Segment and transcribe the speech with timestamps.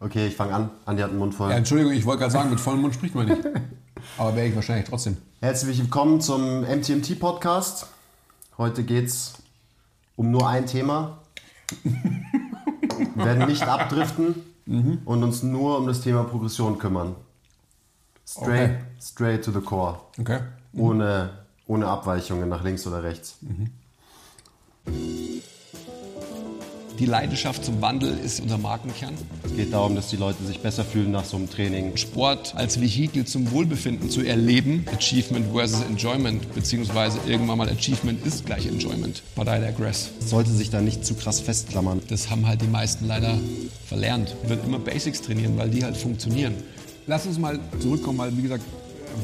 [0.00, 0.70] Okay, ich fange an.
[0.86, 1.50] Andi hat den Mund voll.
[1.50, 3.40] Ja, Entschuldigung, ich wollte gerade sagen, mit vollem Mund spricht man nicht.
[4.16, 5.16] Aber wäre ich wahrscheinlich trotzdem.
[5.40, 7.86] Herzlich willkommen zum MTMT-Podcast.
[8.56, 9.34] Heute geht's
[10.16, 11.18] um nur ein Thema.
[11.82, 14.36] Wir werden nicht abdriften
[15.04, 17.16] und uns nur um das Thema Progression kümmern.
[18.26, 18.78] Straight, Okay.
[19.00, 19.98] straight to the core.
[20.18, 20.40] Okay.
[20.74, 21.30] Ohne,
[21.66, 23.38] ohne Abweichungen nach links oder rechts.
[26.98, 29.14] Die Leidenschaft zum Wandel ist unser Markenkern.
[29.44, 31.96] Es geht darum, dass die Leute sich besser fühlen nach so einem Training.
[31.96, 34.84] Sport als Vehikel zum Wohlbefinden zu erleben.
[34.92, 39.22] Achievement versus Enjoyment, beziehungsweise irgendwann mal Achievement ist gleich Enjoyment.
[39.36, 40.10] But I digress.
[40.20, 42.02] Es sollte sich da nicht zu krass festklammern.
[42.08, 43.38] Das haben halt die meisten leider
[43.86, 44.34] verlernt.
[44.48, 46.54] Wird immer Basics trainieren, weil die halt funktionieren.
[47.06, 48.64] Lass uns mal zurückkommen, weil wie gesagt,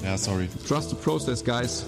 [0.05, 0.49] Ja, sorry.
[0.69, 1.85] trust the process, guys.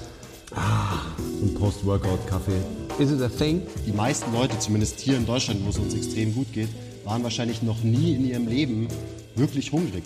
[1.40, 2.60] Und Post-Workout-Kaffee.
[2.98, 3.60] Is it a thing?
[3.86, 6.70] Die meisten Leute, zumindest hier in Deutschland, wo es uns extrem gut geht,
[7.04, 8.88] waren wahrscheinlich noch nie in ihrem Leben
[9.34, 10.02] wirklich hungrig.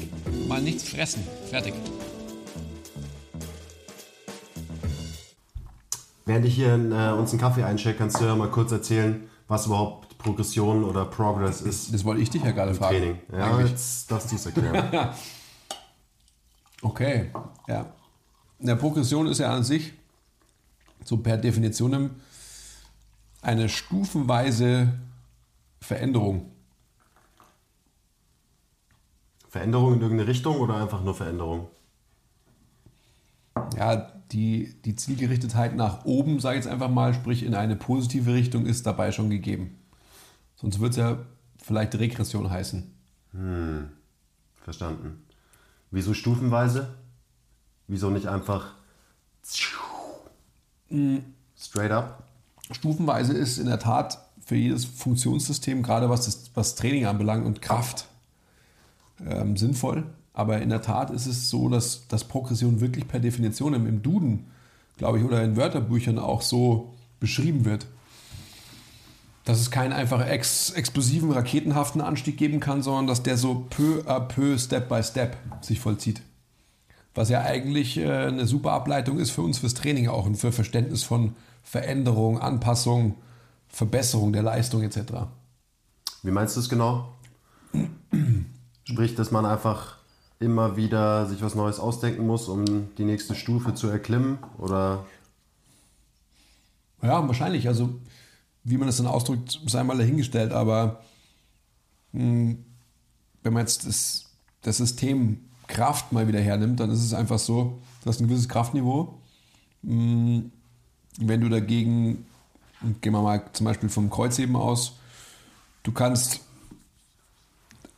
[0.48, 1.22] Mal nichts fressen.
[1.48, 1.74] Fertig.
[6.26, 9.66] Während ich hier äh, uns einen Kaffee einschenke, kannst du ja mal kurz erzählen, was
[9.66, 12.96] überhaupt Progression oder Progress ist Das wollte ich dich ja gerade im fragen.
[12.98, 13.18] Training.
[13.32, 13.70] Ja, Eigentlich.
[13.70, 15.10] jetzt darfst du es erklären.
[16.82, 17.30] Okay,
[17.68, 17.92] ja.
[18.58, 19.92] Eine Progression ist ja an sich
[21.04, 22.10] so per Definition
[23.42, 24.98] eine stufenweise
[25.80, 26.50] Veränderung.
[29.48, 31.68] Veränderung in irgendeine Richtung oder einfach nur Veränderung?
[33.76, 33.96] Ja,
[34.30, 38.66] die, die Zielgerichtetheit nach oben, sage ich jetzt einfach mal, sprich in eine positive Richtung,
[38.66, 39.78] ist dabei schon gegeben.
[40.56, 41.18] Sonst wird es ja
[41.58, 42.94] vielleicht Regression heißen.
[44.62, 45.24] Verstanden.
[45.90, 46.94] Wieso stufenweise?
[47.88, 48.74] Wieso nicht einfach
[51.56, 52.29] straight up?
[52.72, 57.62] Stufenweise ist in der Tat für jedes Funktionssystem, gerade was das was Training anbelangt und
[57.62, 58.06] Kraft,
[59.26, 60.04] ähm, sinnvoll.
[60.32, 64.02] Aber in der Tat ist es so, dass, dass Progression wirklich per Definition im, im
[64.02, 64.46] Duden,
[64.96, 67.86] glaube ich, oder in Wörterbüchern auch so beschrieben wird.
[69.44, 74.02] Dass es keinen einfach ex explosiven, raketenhaften Anstieg geben kann, sondern dass der so peu
[74.06, 76.22] à peu, Step by Step sich vollzieht.
[77.14, 80.52] Was ja eigentlich äh, eine super Ableitung ist für uns fürs Training auch und für
[80.52, 83.16] Verständnis von Veränderung, Anpassung,
[83.68, 85.28] Verbesserung der Leistung etc.
[86.22, 87.14] Wie meinst du es genau?
[88.84, 89.96] Sprich, dass man einfach
[90.38, 94.38] immer wieder sich was Neues ausdenken muss, um die nächste Stufe zu erklimmen?
[94.58, 95.04] Oder
[97.02, 97.68] Ja, wahrscheinlich.
[97.68, 97.90] Also,
[98.64, 100.52] wie man das dann ausdrückt, sei mal dahingestellt.
[100.52, 101.00] Aber
[102.12, 102.56] mh,
[103.42, 104.26] wenn man jetzt das,
[104.62, 108.48] das System Kraft mal wieder hernimmt, dann ist es einfach so, du hast ein gewisses
[108.48, 109.20] Kraftniveau.
[109.82, 110.44] Mh,
[111.18, 112.26] wenn du dagegen,
[113.00, 114.94] gehen wir mal zum Beispiel vom Kreuzheben aus,
[115.82, 116.40] du kannst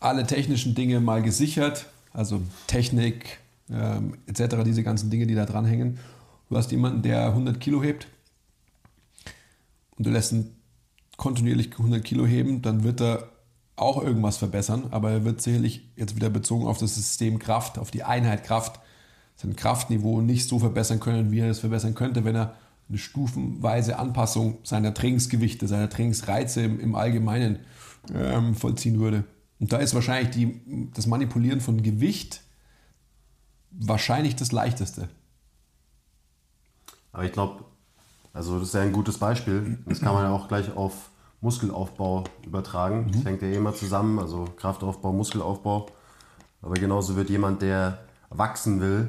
[0.01, 3.39] alle technischen Dinge mal gesichert, also Technik
[3.71, 5.99] ähm, etc., diese ganzen Dinge, die da dranhängen.
[6.49, 8.09] Du hast jemanden, der 100 Kilo hebt
[9.97, 10.55] und du lässt ihn
[11.17, 13.29] kontinuierlich 100 Kilo heben, dann wird er
[13.77, 17.91] auch irgendwas verbessern, aber er wird sicherlich jetzt wieder bezogen auf das System Kraft, auf
[17.91, 18.81] die Einheit Kraft,
[19.37, 22.55] sein Kraftniveau nicht so verbessern können, wie er es verbessern könnte, wenn er
[22.93, 27.61] eine stufenweise Anpassung seiner Trainingsgewichte, seiner Trainingsreize im, im Allgemeinen
[28.13, 29.25] ähm, vollziehen würde.
[29.59, 32.43] Und da ist wahrscheinlich die, das Manipulieren von Gewicht
[33.71, 35.09] wahrscheinlich das leichteste.
[37.13, 37.65] Aber ich glaube,
[38.35, 39.79] also das ist ja ein gutes Beispiel.
[39.87, 41.11] Das kann man ja auch gleich auf
[41.41, 43.11] Muskelaufbau übertragen.
[43.11, 45.87] Das hängt ja eh immer zusammen, also Kraftaufbau, Muskelaufbau.
[46.61, 49.09] Aber genauso wird jemand, der wachsen will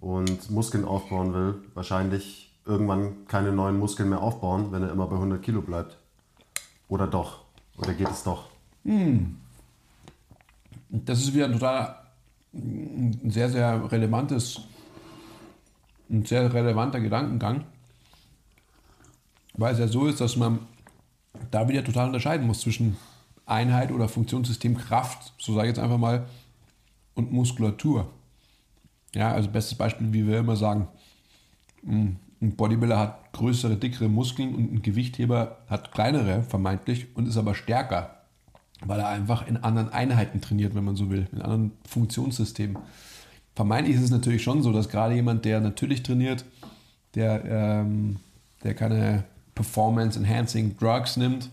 [0.00, 5.16] und Muskeln aufbauen will, wahrscheinlich irgendwann keine neuen Muskeln mehr aufbauen, wenn er immer bei
[5.16, 5.98] 100 Kilo bleibt.
[6.88, 7.44] Oder doch?
[7.78, 8.44] Oder geht es doch?
[10.88, 12.02] Das ist wieder ein total
[12.54, 14.60] ein sehr, sehr relevantes,
[16.10, 17.64] ein sehr relevanter Gedankengang,
[19.54, 20.60] weil es ja so ist, dass man
[21.50, 22.96] da wieder total unterscheiden muss zwischen
[23.46, 26.26] Einheit oder Funktionssystem Kraft, so sage ich jetzt einfach mal,
[27.14, 28.10] und Muskulatur.
[29.14, 30.88] Ja, also bestes Beispiel, wie wir immer sagen,
[32.42, 37.54] ein Bodybuilder hat größere, dickere Muskeln und ein Gewichtheber hat kleinere, vermeintlich, und ist aber
[37.54, 38.22] stärker
[38.86, 42.78] weil er einfach in anderen Einheiten trainiert, wenn man so will, in anderen Funktionssystemen.
[43.54, 46.44] Vermeintlich ist es natürlich schon so, dass gerade jemand, der natürlich trainiert,
[47.14, 48.16] der, ähm,
[48.64, 49.24] der keine
[49.54, 51.50] Performance-Enhancing Drugs nimmt,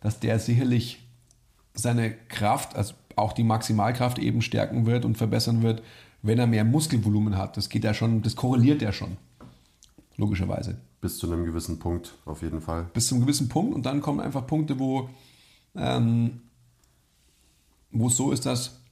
[0.00, 1.00] dass der sicherlich
[1.74, 5.82] seine Kraft, also auch die Maximalkraft eben stärken wird und verbessern wird,
[6.22, 7.56] wenn er mehr Muskelvolumen hat.
[7.56, 9.16] Das geht ja schon, das korreliert ja schon.
[10.16, 10.78] Logischerweise.
[11.00, 12.86] Bis zu einem gewissen Punkt, auf jeden Fall.
[12.92, 15.08] Bis zu einem gewissen Punkt und dann kommen einfach Punkte, wo,
[15.74, 16.42] ähm,
[17.90, 18.82] wo es so ist, dass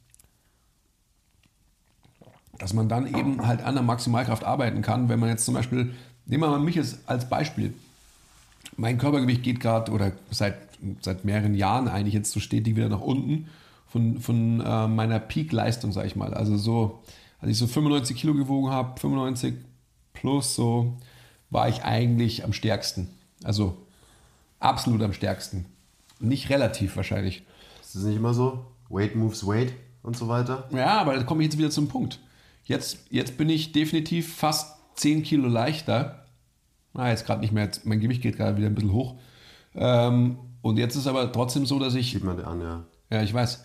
[2.60, 5.08] dass man dann eben halt an der Maximalkraft arbeiten kann.
[5.08, 5.94] Wenn man jetzt zum Beispiel,
[6.26, 7.72] nehmen wir mal mich als, Beispiel.
[8.76, 10.56] Mein Körpergewicht geht gerade oder seit,
[11.00, 13.48] seit mehreren Jahren eigentlich jetzt so stetig wieder nach unten
[13.86, 16.34] von, von äh, meiner Peak-Leistung, sag ich mal.
[16.34, 17.02] Also so,
[17.40, 19.54] als ich so 95 Kilo gewogen habe, 95
[20.12, 20.98] plus, so
[21.50, 23.08] war ich eigentlich am stärksten.
[23.44, 23.76] Also
[24.58, 25.66] absolut am stärksten.
[26.18, 27.42] Nicht relativ wahrscheinlich.
[27.80, 28.66] Ist das nicht immer so?
[28.88, 30.68] Weight moves weight und so weiter?
[30.72, 32.20] Ja, aber da komme ich jetzt wieder zum Punkt.
[32.64, 36.26] Jetzt, jetzt bin ich definitiv fast 10 Kilo leichter.
[36.94, 39.16] Ah, jetzt gerade nicht mehr, jetzt, mein Gewicht geht gerade wieder ein bisschen hoch.
[39.74, 42.12] Ähm, und jetzt ist aber trotzdem so, dass ich.
[42.12, 42.84] Sieht man an, ja.
[43.10, 43.64] Ja, ich weiß.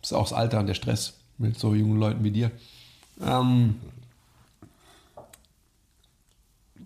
[0.00, 2.50] Das ist auch das Alter und der Stress mit so jungen Leuten wie dir.
[3.20, 3.76] Ähm,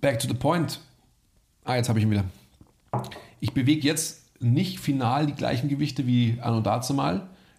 [0.04, 0.80] back to the point.
[1.64, 2.26] Ah, jetzt habe ich ihn wieder.
[3.40, 6.94] Ich bewege jetzt nicht final die gleichen Gewichte wie an und dazu.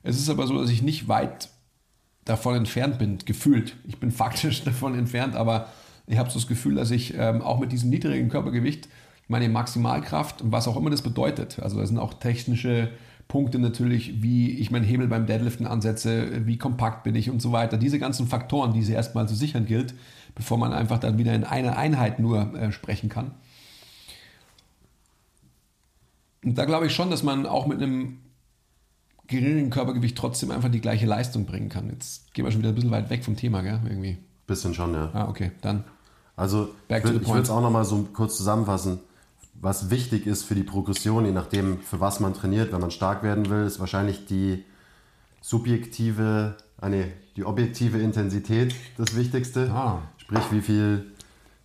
[0.03, 1.49] Es ist aber so, dass ich nicht weit
[2.23, 3.75] davon entfernt bin, gefühlt.
[3.87, 5.69] Ich bin faktisch davon entfernt, aber
[6.05, 8.89] ich habe so das Gefühl, dass ich ähm, auch mit diesem niedrigen Körpergewicht
[9.27, 12.91] meine Maximalkraft und was auch immer das bedeutet, also da sind auch technische
[13.27, 17.51] Punkte natürlich, wie ich meinen Hebel beim Deadliften ansetze, wie kompakt bin ich und so
[17.51, 17.77] weiter.
[17.77, 19.95] Diese ganzen Faktoren, die sie erstmal zu sichern gilt,
[20.35, 23.31] bevor man einfach dann wieder in einer Einheit nur äh, sprechen kann.
[26.43, 28.19] Und da glaube ich schon, dass man auch mit einem
[29.27, 31.89] geringen Körpergewicht trotzdem einfach die gleiche Leistung bringen kann.
[31.89, 33.81] Jetzt gehen wir schon wieder ein bisschen weit weg vom Thema, gell?
[33.83, 34.19] Irgendwie.
[34.45, 35.09] Bisschen schon, ja.
[35.13, 35.83] Ah, okay, dann.
[36.35, 38.99] Also, ich würde es auch nochmal so kurz zusammenfassen.
[39.61, 43.23] Was wichtig ist für die Progression, je nachdem, für was man trainiert, wenn man stark
[43.23, 44.63] werden will, ist wahrscheinlich die
[45.41, 49.71] subjektive, ah nee, die objektive Intensität das Wichtigste.
[49.71, 50.01] Ah.
[50.17, 51.11] Sprich, wie viel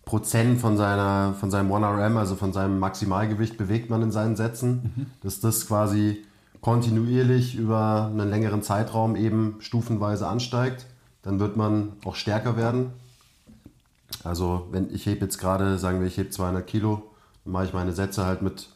[0.05, 5.11] Prozent von, seiner, von seinem 1RM, also von seinem Maximalgewicht, bewegt man in seinen Sätzen.
[5.23, 6.23] Dass das quasi
[6.61, 10.85] kontinuierlich über einen längeren Zeitraum eben stufenweise ansteigt.
[11.23, 12.91] Dann wird man auch stärker werden.
[14.23, 17.03] Also wenn ich hebe jetzt gerade, sagen wir, ich hebe 200 Kilo,
[17.45, 18.69] mache ich meine Sätze halt mit,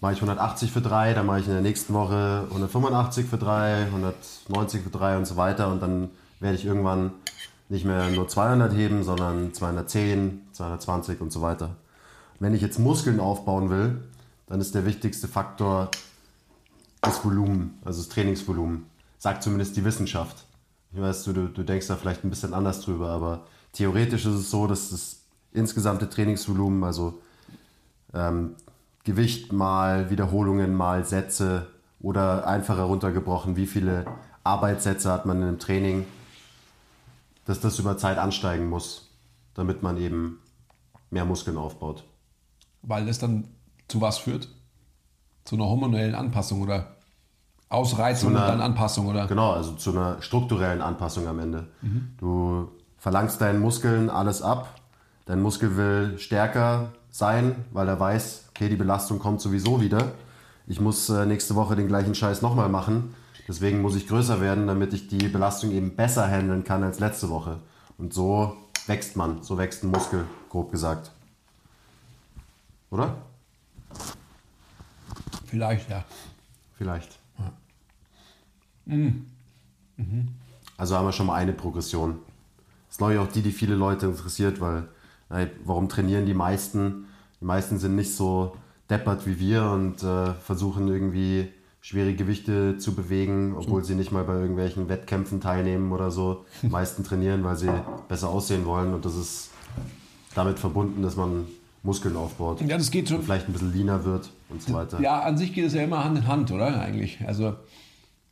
[0.00, 3.84] mache ich 180 für 3, dann mache ich in der nächsten Woche 185 für 3,
[3.86, 7.12] 190 für 3 und so weiter und dann werde ich irgendwann
[7.68, 11.76] nicht mehr nur 200 heben, sondern 210, 220 und so weiter.
[12.38, 14.02] Wenn ich jetzt Muskeln aufbauen will,
[14.46, 15.90] dann ist der wichtigste Faktor
[17.00, 18.86] das Volumen, also das Trainingsvolumen.
[19.18, 20.44] Sagt zumindest die Wissenschaft.
[20.92, 24.50] Ich weiß, du, du denkst da vielleicht ein bisschen anders drüber, aber theoretisch ist es
[24.50, 25.20] so, dass das
[25.52, 27.20] insgesamte Trainingsvolumen, also
[28.14, 28.56] ähm,
[29.04, 31.66] Gewicht mal Wiederholungen mal Sätze
[32.00, 34.04] oder einfacher runtergebrochen, wie viele
[34.44, 36.04] Arbeitssätze hat man in einem Training,
[37.44, 39.10] dass das über Zeit ansteigen muss,
[39.54, 40.38] damit man eben
[41.10, 42.04] mehr Muskeln aufbaut.
[42.82, 43.48] Weil das dann
[43.88, 44.48] zu was führt?
[45.44, 46.96] Zu einer hormonellen Anpassung oder
[47.68, 49.26] Ausreizung Zu einer- und dann Anpassung oder?
[49.26, 51.68] Genau, also zu einer strukturellen Anpassung am Ende.
[52.18, 52.68] Du
[52.98, 54.80] verlangst deinen Muskeln alles ab.
[55.24, 60.12] Dein Muskel will stärker sein, weil er weiß, okay, die Belastung kommt sowieso wieder.
[60.66, 63.14] Ich muss äh, nächste Woche den gleichen Scheiß nochmal machen.
[63.46, 67.28] Deswegen muss ich größer werden, damit ich die Belastung eben besser handeln kann als letzte
[67.28, 67.58] Woche.
[67.98, 68.56] Und so
[68.86, 71.10] wächst man, so wächst ein Muskel, grob gesagt.
[72.90, 73.16] Oder?
[75.46, 76.04] Vielleicht, ja.
[76.78, 77.18] Vielleicht.
[80.78, 82.20] Also haben wir schon mal eine Progression.
[82.86, 84.88] Das ist glaube ich auch die, die viele Leute interessiert, weil
[85.32, 87.06] ey, warum trainieren die meisten?
[87.40, 88.56] Die meisten sind nicht so
[88.88, 91.48] deppert wie wir und äh, versuchen irgendwie
[91.80, 96.44] schwere Gewichte zu bewegen, obwohl sie nicht mal bei irgendwelchen Wettkämpfen teilnehmen oder so.
[96.62, 97.70] Die meisten trainieren, weil sie
[98.08, 99.50] besser aussehen wollen und das ist
[100.34, 101.46] damit verbunden, dass man
[101.82, 102.60] Muskeln aufbaut.
[102.60, 103.18] Ja, das geht schon.
[103.18, 105.00] Und vielleicht ein bisschen leaner wird und so weiter.
[105.00, 106.80] Ja, an sich geht es ja immer Hand in Hand, oder?
[106.80, 107.18] Eigentlich.
[107.26, 107.54] Also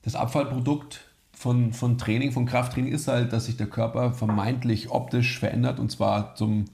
[0.02, 1.00] das Abfallprodukt
[1.32, 5.90] von, von Training, von Krafttraining ist halt, dass sich der Körper vermeintlich optisch verändert und
[5.90, 6.66] zwar zum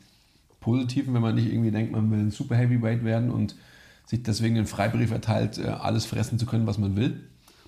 [0.66, 3.54] Positiven, wenn man nicht irgendwie denkt, man will ein Super Heavyweight werden und
[4.04, 7.20] sich deswegen den Freibrief erteilt, äh, alles fressen zu können, was man will.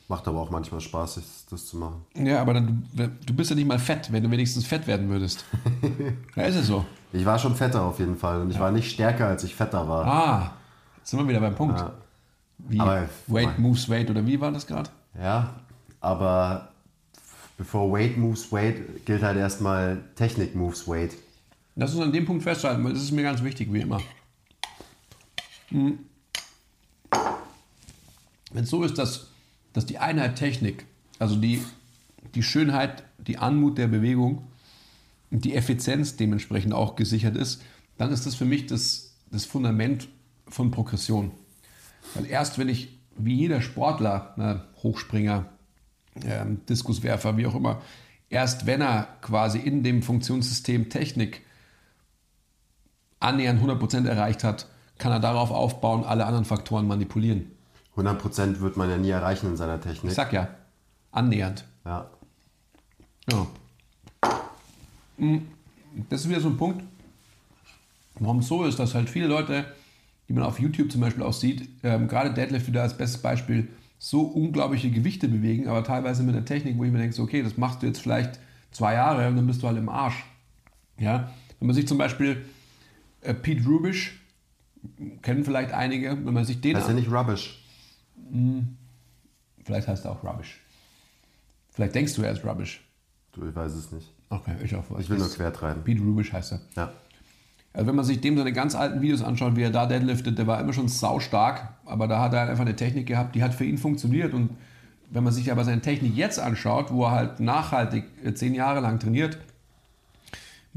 [0.08, 2.02] Macht aber auch manchmal Spaß, sich das zu machen.
[2.16, 2.82] Ja, aber dann,
[3.24, 5.44] du, bist ja nicht mal fett, wenn du wenigstens fett werden würdest.
[6.34, 6.84] ja, ist es so.
[7.12, 9.88] Ich war schon fetter auf jeden Fall und ich war nicht stärker, als ich fetter
[9.88, 10.04] war.
[10.04, 10.52] Ah,
[10.96, 11.78] jetzt sind wir wieder beim Punkt.
[11.78, 11.92] Ja.
[12.58, 14.90] Wie Aber- Weight moves weight oder wie war das gerade?
[15.16, 15.54] Ja,
[16.00, 16.70] aber
[17.56, 21.12] bevor Weight moves Weight, gilt halt erstmal Technik moves Weight.
[21.80, 24.02] Lass uns an dem Punkt festhalten, weil das ist mir ganz wichtig, wie immer.
[25.68, 26.00] Hm.
[28.52, 29.28] Wenn es so ist, dass,
[29.74, 30.86] dass die Einheit Technik,
[31.20, 31.62] also die,
[32.34, 34.48] die Schönheit, die Anmut der Bewegung
[35.30, 37.62] und die Effizienz dementsprechend auch gesichert ist,
[37.96, 40.08] dann ist das für mich das, das Fundament
[40.48, 41.30] von Progression.
[42.14, 45.48] Weil erst wenn ich, wie jeder Sportler, ne, Hochspringer,
[46.24, 47.80] ähm, Diskuswerfer, wie auch immer,
[48.30, 51.42] erst wenn er quasi in dem Funktionssystem Technik
[53.20, 54.66] annähernd 100% erreicht hat,
[54.98, 57.52] kann er darauf aufbauen, alle anderen Faktoren manipulieren.
[57.96, 60.10] 100% wird man ja nie erreichen in seiner Technik.
[60.10, 60.48] Ich sag ja,
[61.10, 61.64] annähernd.
[61.84, 62.10] Ja.
[63.30, 63.46] Ja.
[65.18, 65.46] Hm,
[66.08, 66.84] Das ist wieder so ein Punkt,
[68.20, 69.64] warum es so ist, dass halt viele Leute,
[70.28, 73.68] die man auf YouTube zum Beispiel auch sieht, ähm, gerade Deadlift wieder als bestes Beispiel,
[73.98, 77.42] so unglaubliche Gewichte bewegen, aber teilweise mit einer Technik, wo ich mir denke, so, okay,
[77.42, 78.38] das machst du jetzt vielleicht
[78.70, 80.24] zwei Jahre und dann bist du halt im Arsch.
[80.98, 81.32] Ja?
[81.58, 82.44] Wenn man sich zum Beispiel
[83.22, 84.20] äh, Pete Rubish,
[85.22, 87.62] kennen vielleicht einige, wenn man sich den Heißt ja nicht Rubbish.
[89.64, 90.60] vielleicht heißt er auch Rubbish.
[91.72, 92.84] Vielleicht denkst du, er ist Rubbish.
[93.32, 94.12] Du, ich weiß es nicht.
[94.30, 94.84] Okay, ich auch.
[94.98, 95.82] Ich will nur quer treiben.
[95.84, 96.60] Pete Rubish heißt er.
[96.76, 96.92] Ja.
[97.72, 100.46] Also wenn man sich dem seine ganz alten Videos anschaut, wie er da deadliftet, der
[100.46, 103.64] war immer schon saustark, aber da hat er einfach eine Technik gehabt, die hat für
[103.64, 104.50] ihn funktioniert und
[105.10, 108.80] wenn man sich aber seine Technik jetzt anschaut, wo er halt nachhaltig äh, zehn Jahre
[108.80, 109.38] lang trainiert,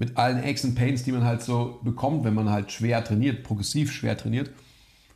[0.01, 3.43] mit allen Aches und Pains, die man halt so bekommt, wenn man halt schwer trainiert,
[3.43, 4.49] progressiv schwer trainiert,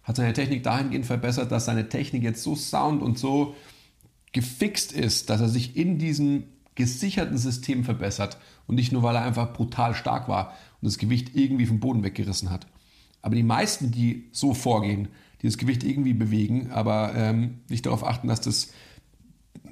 [0.03, 3.55] hat seine Technik dahingehend verbessert, dass seine Technik jetzt so sound und so
[4.31, 6.43] gefixt ist, dass er sich in diesem
[6.75, 8.37] gesicherten System verbessert
[8.67, 12.03] und nicht nur, weil er einfach brutal stark war und das Gewicht irgendwie vom Boden
[12.03, 12.67] weggerissen hat.
[13.23, 15.07] Aber die meisten, die so vorgehen,
[15.41, 18.71] die das Gewicht irgendwie bewegen, aber ähm, nicht darauf achten, dass das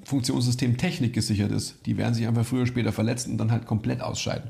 [0.05, 3.67] Funktionssystem Technik gesichert ist, die werden sich einfach früher oder später verletzen und dann halt
[3.67, 4.49] komplett ausscheiden.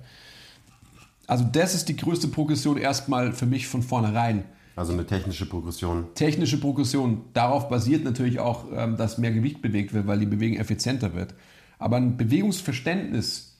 [1.27, 4.43] Also das ist die größte Progression erstmal für mich von vornherein.
[4.75, 6.07] Also eine technische Progression.
[6.15, 10.57] Technische Progression, darauf basiert natürlich auch, ähm, dass mehr Gewicht bewegt wird, weil die Bewegung
[10.57, 11.35] effizienter wird.
[11.77, 13.57] Aber ein Bewegungsverständnis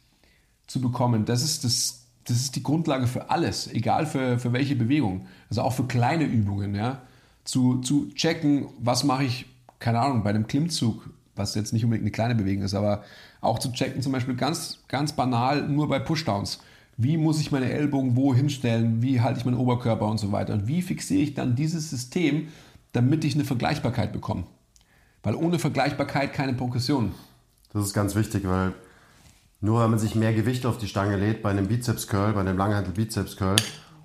[0.66, 4.76] zu bekommen, das ist, das, das ist die Grundlage für alles, egal für, für welche
[4.76, 5.28] Bewegung.
[5.50, 7.02] Also auch für kleine Übungen, ja.
[7.44, 9.46] Zu, zu checken, was mache ich,
[9.80, 13.04] keine Ahnung, bei einem Klimmzug, was jetzt nicht unbedingt eine kleine Bewegung ist, aber
[13.42, 16.60] auch zu checken, zum Beispiel ganz, ganz banal nur bei Pushdowns.
[16.98, 19.02] Wie muss ich meine Ellbogen wo hinstellen?
[19.02, 20.54] Wie halte ich meinen Oberkörper und so weiter?
[20.54, 22.50] Und wie fixiere ich dann dieses System,
[22.92, 24.44] damit ich eine Vergleichbarkeit bekomme?
[25.24, 27.14] Weil ohne Vergleichbarkeit keine Progression.
[27.72, 28.74] Das ist ganz wichtig, weil
[29.60, 32.42] nur wenn man sich mehr Gewicht auf die Stange lädt, bei einem Bizeps Curl, bei
[32.42, 33.56] einem Langhantel Bizeps Curl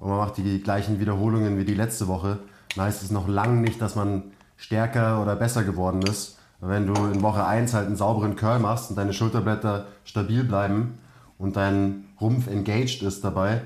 [0.00, 2.38] und man macht die gleichen Wiederholungen wie die letzte Woche,
[2.75, 4.23] dann heißt es noch lange nicht, dass man
[4.57, 6.38] stärker oder besser geworden ist.
[6.61, 10.99] Wenn du in Woche 1 halt einen sauberen Curl machst und deine Schulterblätter stabil bleiben
[11.38, 13.62] und dein Rumpf engaged ist dabei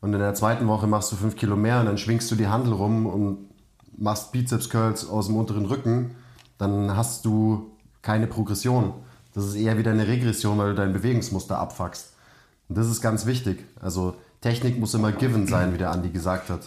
[0.00, 2.48] und in der zweiten Woche machst du 5 Kilo mehr und dann schwingst du die
[2.48, 3.48] Handel rum und
[3.96, 6.14] machst Bizeps Curls aus dem unteren Rücken,
[6.58, 7.70] dann hast du
[8.02, 8.92] keine Progression.
[9.32, 12.12] Das ist eher wieder eine Regression, weil du dein Bewegungsmuster abfuckst.
[12.68, 13.64] Und das ist ganz wichtig.
[13.80, 16.60] Also Technik muss immer given sein, wie der Andi gesagt hat.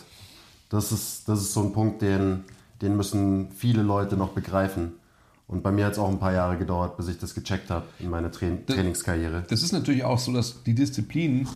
[0.69, 2.43] Das ist, das ist so ein Punkt, den,
[2.81, 4.93] den müssen viele Leute noch begreifen.
[5.47, 7.87] Und bei mir hat es auch ein paar Jahre gedauert, bis ich das gecheckt habe
[7.99, 9.45] in meiner Tra Trainingskarriere.
[9.47, 11.47] Das ist natürlich auch so, dass die Disziplin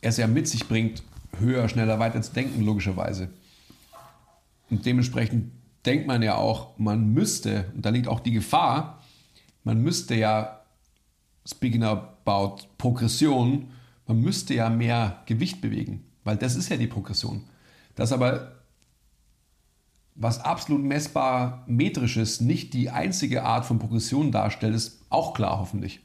[0.00, 1.04] es ja mit sich bringt,
[1.38, 3.30] höher, schneller, weiter zu denken, logischerweise.
[4.70, 5.52] Und dementsprechend
[5.84, 9.02] denkt man ja auch, man müsste, und da liegt auch die Gefahr,
[9.62, 10.62] man müsste ja,
[11.46, 13.70] speaking about Progression,
[14.06, 17.44] man müsste ja mehr Gewicht bewegen, weil das ist ja die Progression.
[17.94, 18.55] Das aber,
[20.16, 26.00] was absolut messbar metrisches nicht die einzige Art von Progression darstellt, ist auch klar hoffentlich.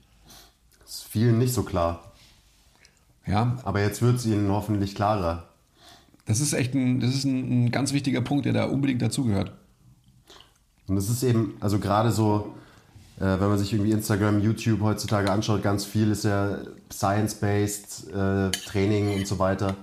[0.82, 2.12] Das ist vielen nicht so klar.
[3.26, 5.48] Ja, Aber jetzt wird es ihnen hoffentlich klarer.
[6.26, 9.52] das ist echt ein, das ist ein, ein ganz wichtiger Punkt, der da unbedingt dazugehört.
[10.88, 12.54] Und es ist eben, also gerade so,
[13.18, 16.58] äh, wenn man sich irgendwie Instagram, YouTube heutzutage anschaut, ganz viel ist ja
[16.92, 19.76] science-based äh, Training und so weiter.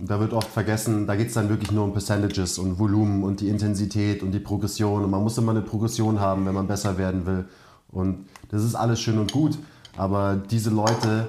[0.00, 3.40] Da wird oft vergessen, da geht es dann wirklich nur um Percentages und Volumen und
[3.40, 5.02] die Intensität und die Progression.
[5.02, 7.48] Und man muss immer eine Progression haben, wenn man besser werden will.
[7.90, 9.58] Und das ist alles schön und gut.
[9.96, 11.28] Aber diese Leute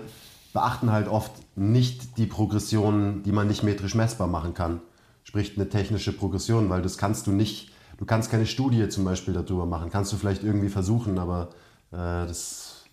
[0.53, 4.81] beachten halt oft nicht die Progression, die man nicht metrisch messbar machen kann.
[5.23, 9.33] Sprich eine technische Progression, weil das kannst du nicht, du kannst keine Studie zum Beispiel
[9.33, 9.89] darüber machen.
[9.89, 11.49] Kannst du vielleicht irgendwie versuchen, aber
[11.91, 12.83] äh, das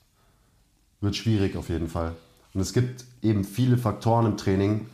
[1.02, 2.12] wird schwierig auf jeden Fall.
[2.54, 4.86] Und es gibt eben viele Faktoren im Training,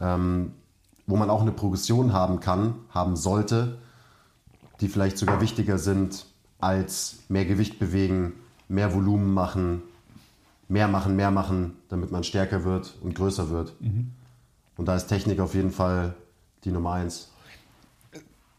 [0.00, 0.52] ähm,
[1.06, 3.78] wo man auch eine Progression haben kann, haben sollte,
[4.80, 6.26] die vielleicht sogar wichtiger sind
[6.58, 8.34] als mehr Gewicht bewegen,
[8.68, 9.82] mehr Volumen machen,
[10.68, 13.74] mehr machen, mehr machen, damit man stärker wird und größer wird.
[14.76, 16.14] Und da ist Technik auf jeden Fall
[16.64, 17.32] die Nummer eins.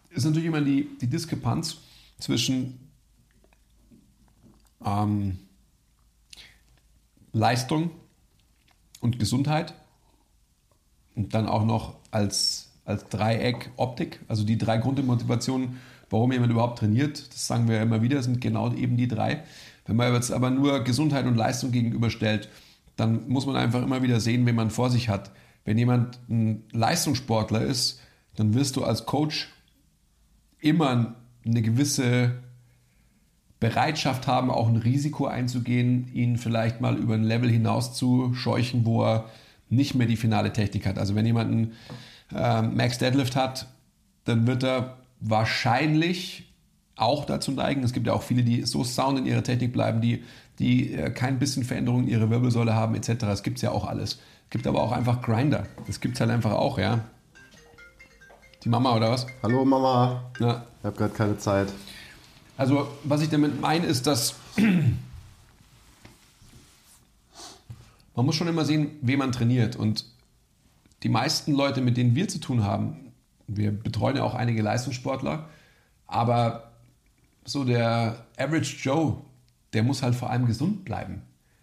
[0.09, 1.77] ist natürlich immer die, die Diskrepanz
[2.19, 2.89] zwischen
[4.83, 5.39] ähm,
[7.31, 7.91] Leistung
[9.01, 9.73] und Gesundheit
[11.19, 15.75] und dann auch noch als, als Dreieck Optik, also die drei Grundmotivationen,
[16.09, 19.43] warum jemand überhaupt trainiert, das sagen wir ja immer wieder, sind genau eben die drei.
[19.85, 22.47] Wenn man jetzt aber nur Gesundheit und Leistung gegenüberstellt,
[22.95, 25.31] dann muss man einfach immer wieder sehen, wen man vor sich hat.
[25.65, 27.99] Wenn jemand ein Leistungssportler ist,
[28.37, 29.49] dann wirst du als Coach
[30.61, 32.31] immer eine gewisse
[33.59, 38.85] Bereitschaft haben, auch ein Risiko einzugehen, ihn vielleicht mal über ein Level hinaus zu scheuchen,
[38.85, 39.25] wo er
[39.69, 40.97] nicht mehr die finale Technik hat.
[40.97, 41.73] Also wenn jemand einen
[42.35, 43.67] äh, Max Deadlift hat,
[44.25, 46.51] dann wird er wahrscheinlich
[46.95, 47.83] auch dazu neigen.
[47.83, 50.23] Es gibt ja auch viele, die so sound in ihrer Technik bleiben, die,
[50.59, 53.13] die äh, kein bisschen Veränderung in ihrer Wirbelsäule haben, etc.
[53.19, 54.19] Das gibt es ja auch alles.
[54.45, 55.65] Es gibt aber auch einfach Grinder.
[55.87, 57.01] Das gibt es halt einfach auch, ja.
[58.63, 59.25] Die Mama oder was?
[59.41, 60.23] Hallo Mama.
[60.39, 60.63] Ja.
[60.79, 61.71] Ich habe gerade keine Zeit.
[62.57, 64.35] Also, was ich damit meine, ist, dass
[68.15, 69.75] man muss schon immer sehen, wen man trainiert.
[69.75, 70.05] Und
[71.03, 73.13] die meisten Leute, mit denen wir zu tun haben,
[73.47, 75.49] wir betreuen ja auch einige Leistungssportler,
[76.05, 76.71] aber
[77.45, 79.17] so der Average Joe,
[79.73, 81.21] der muss halt vor allem gesund bleiben.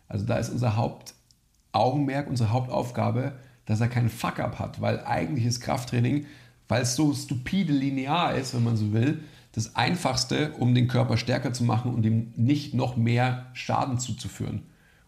[0.08, 3.32] Also da ist unser Hauptaugenmerk, unsere Hauptaufgabe,
[3.66, 6.26] dass er keinen Fuck-up hat, weil eigentlich ist Krafttraining,
[6.68, 9.22] weil es so stupide linear ist, wenn man so will,
[9.52, 14.62] das Einfachste, um den Körper stärker zu machen und ihm nicht noch mehr Schaden zuzuführen.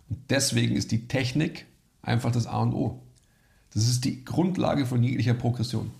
[0.09, 1.67] Und deswegen ist die Technik
[2.03, 3.01] einfach das A und O.
[3.75, 5.91] Das ist die Grundlage von jeglicher Progression.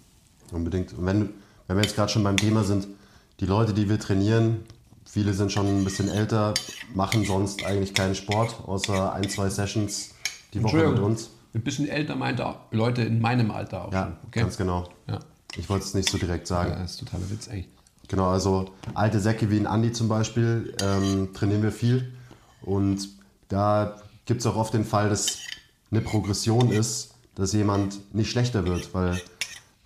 [0.53, 0.95] Unbedingt.
[0.95, 1.31] Und wenn,
[1.67, 2.89] wenn wir jetzt gerade schon beim Thema sind,
[3.41, 4.61] die Leute, die wir trainieren,
[5.05, 6.55] viele sind schon ein bisschen älter,
[6.95, 10.15] machen sonst eigentlich keinen Sport, außer ein, zwei Sessions
[10.55, 11.31] die Woche mit uns.
[11.55, 13.93] Ein bisschen älter meint auch Leute in meinem Alter auch.
[13.93, 14.41] Ja, schon, okay?
[14.41, 14.89] ganz genau.
[15.07, 15.19] Ja.
[15.57, 16.71] Ich wollte es nicht so direkt sagen.
[16.71, 17.69] Ja, das ist totaler Witz eigentlich.
[18.09, 22.13] Genau, also alte Säcke wie ein Andi zum Beispiel ähm, trainieren wir viel.
[22.63, 23.09] Und
[23.49, 25.39] da gibt es auch oft den Fall, dass
[25.91, 28.93] eine Progression ist, dass jemand nicht schlechter wird.
[28.95, 29.21] Weil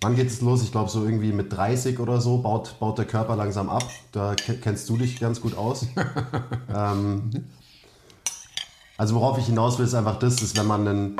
[0.01, 0.63] wann geht es los?
[0.63, 3.87] Ich glaube, so irgendwie mit 30 oder so baut, baut der Körper langsam ab.
[4.11, 5.85] Da kennst du dich ganz gut aus.
[6.75, 7.29] ähm,
[8.97, 11.17] also worauf ich hinaus will, ist einfach das, ist, wenn man einen,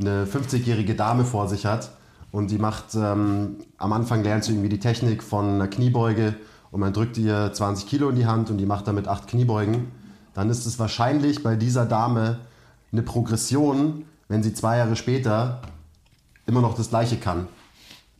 [0.00, 1.90] eine 50-jährige Dame vor sich hat,
[2.32, 6.34] und die macht, ähm, am Anfang lernt sie irgendwie die Technik von einer Kniebeuge
[6.70, 9.92] und man drückt ihr 20 Kilo in die Hand und die macht damit acht Kniebeugen.
[10.34, 12.38] Dann ist es wahrscheinlich bei dieser Dame
[12.92, 15.62] eine Progression, wenn sie zwei Jahre später
[16.46, 17.48] immer noch das Gleiche kann.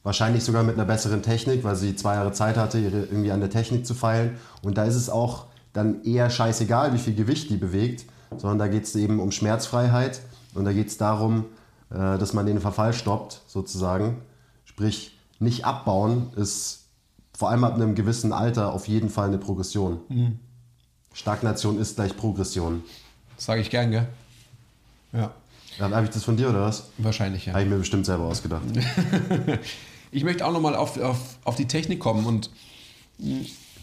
[0.03, 3.51] Wahrscheinlich sogar mit einer besseren Technik, weil sie zwei Jahre Zeit hatte, irgendwie an der
[3.51, 4.37] Technik zu feilen.
[4.63, 8.05] Und da ist es auch dann eher scheißegal, wie viel Gewicht die bewegt,
[8.37, 10.21] sondern da geht es eben um Schmerzfreiheit
[10.55, 11.45] und da geht es darum,
[11.91, 14.23] äh, dass man den Verfall stoppt, sozusagen.
[14.65, 16.83] Sprich, nicht abbauen ist
[17.35, 20.01] vor allem ab einem gewissen Alter auf jeden Fall eine Progression.
[20.09, 20.39] Mhm.
[21.15, 22.83] Stagnation ist gleich Progression.
[23.37, 24.09] Das sage ich gern, gell?
[25.13, 25.33] Ja.
[25.79, 26.85] Habe ich das von dir oder was?
[26.99, 27.55] Wahrscheinlich, ja.
[27.55, 28.63] Habe ich mir bestimmt selber ausgedacht.
[30.13, 32.51] ich möchte auch nochmal auf, auf, auf die Technik kommen und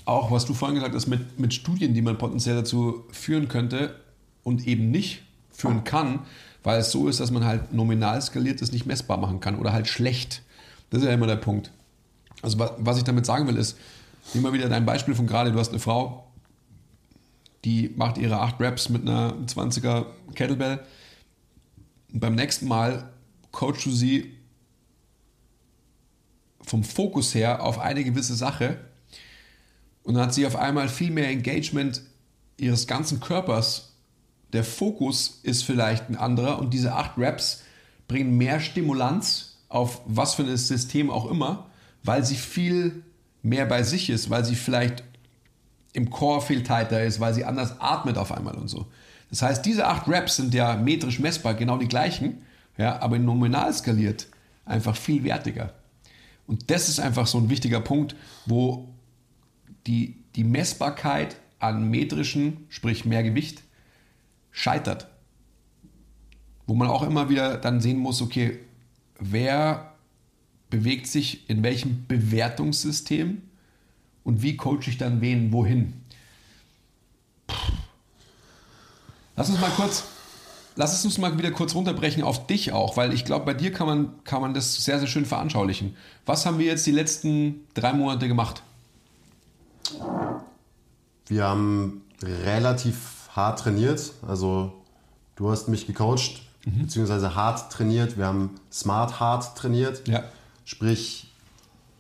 [0.06, 3.96] auch, was du vorhin gesagt hast, mit, mit Studien, die man potenziell dazu führen könnte
[4.44, 6.20] und eben nicht führen kann,
[6.64, 9.74] weil es so ist, dass man halt nominal skaliert das nicht messbar machen kann oder
[9.74, 10.42] halt schlecht.
[10.90, 11.72] Das ist ja immer der Punkt.
[12.42, 13.78] Also was ich damit sagen will ist,
[14.34, 16.29] nimm mal wieder dein Beispiel von gerade, du hast eine Frau,
[17.66, 20.80] die macht ihre 8 Reps mit einer 20er Kettlebell.
[22.12, 23.12] Und beim nächsten Mal
[23.52, 24.34] coachst du sie
[26.62, 28.78] vom Fokus her auf eine gewisse Sache
[30.04, 32.02] und dann hat sie auf einmal viel mehr Engagement
[32.58, 33.90] ihres ganzen Körpers
[34.54, 37.64] der Fokus ist vielleicht ein anderer und diese acht Reps
[38.08, 41.70] bringen mehr Stimulanz auf was für ein System auch immer,
[42.04, 43.04] weil sie viel
[43.44, 45.04] mehr bei sich ist, weil sie vielleicht
[45.94, 48.88] im Core viel tighter ist, weil sie anders atmet auf einmal und so.
[49.30, 52.44] Das heißt, diese acht Reps sind ja metrisch messbar genau die gleichen,
[52.78, 54.28] ja, aber nominal skaliert
[54.66, 55.74] einfach viel wertiger.
[56.48, 58.94] Und das ist einfach so ein wichtiger Punkt, wo
[59.88, 63.64] die, die Messbarkeit an metrischen, sprich mehr Gewicht,
[64.52, 65.08] scheitert.
[66.66, 68.60] Wo man auch immer wieder dann sehen muss, okay,
[69.20, 69.94] wer
[70.70, 73.42] bewegt sich in welchem Bewertungssystem
[74.30, 75.94] und wie coache ich dann wen wohin.
[79.36, 80.04] Lass uns mal kurz,
[80.76, 83.88] lass uns mal wieder kurz runterbrechen auf dich auch, weil ich glaube, bei dir kann
[83.88, 85.98] man, kann man das sehr, sehr schön veranschaulichen.
[86.28, 88.62] Was haben wir jetzt die letzten drei Monate gemacht?
[91.26, 94.14] Wir haben relativ hart trainiert.
[94.28, 94.74] Also
[95.38, 96.84] du hast mich gecoacht, mhm.
[96.84, 98.16] beziehungsweise hart trainiert.
[98.16, 100.08] Wir haben smart hart trainiert.
[100.08, 100.24] Ja.
[100.66, 101.32] Sprich,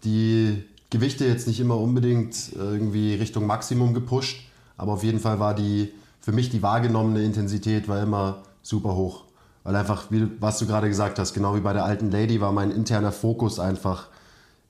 [0.03, 4.41] die Gewichte jetzt nicht immer unbedingt irgendwie Richtung Maximum gepusht,
[4.77, 9.23] aber auf jeden Fall war die für mich die wahrgenommene Intensität war immer super hoch.
[9.63, 12.51] Weil einfach, wie, was du gerade gesagt hast, genau wie bei der alten Lady, war
[12.51, 14.07] mein interner Fokus einfach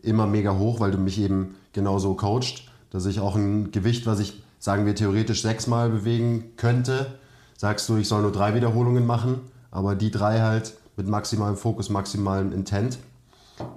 [0.02, 4.20] immer mega hoch, weil du mich eben genauso coacht, dass ich auch ein Gewicht, was
[4.20, 7.20] ich sagen wir, theoretisch sechsmal bewegen könnte,
[7.58, 11.90] sagst du, ich soll nur drei Wiederholungen machen, aber die drei halt mit maximalem Fokus,
[11.90, 13.00] maximalem Intent.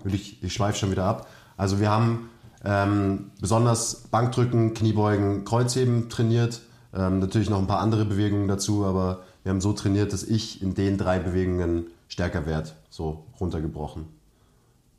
[0.05, 1.28] Ich, ich schweife schon wieder ab.
[1.62, 2.29] Also wir haben
[2.64, 6.61] ähm, besonders Bankdrücken, Kniebeugen, Kreuzheben trainiert.
[6.92, 10.61] Ähm, natürlich noch ein paar andere Bewegungen dazu, aber wir haben so trainiert, dass ich
[10.61, 14.07] in den drei Bewegungen stärker werde, so runtergebrochen.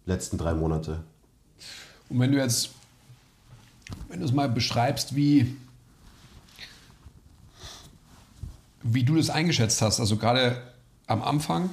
[0.05, 1.03] Letzten drei Monate.
[2.07, 2.69] Und wenn du jetzt,
[4.07, 5.57] wenn du es mal beschreibst, wie,
[8.83, 10.61] wie du das eingeschätzt hast, also gerade
[11.07, 11.69] am Anfang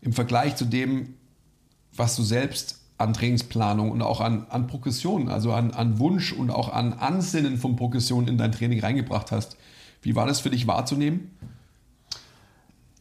[0.00, 1.16] im Vergleich zu dem,
[1.92, 6.50] was du selbst an Trainingsplanung und auch an, an Progression, also an, an Wunsch und
[6.50, 9.56] auch an Ansinnen von Progression in dein Training reingebracht hast.
[10.02, 11.30] Wie war das für dich wahrzunehmen?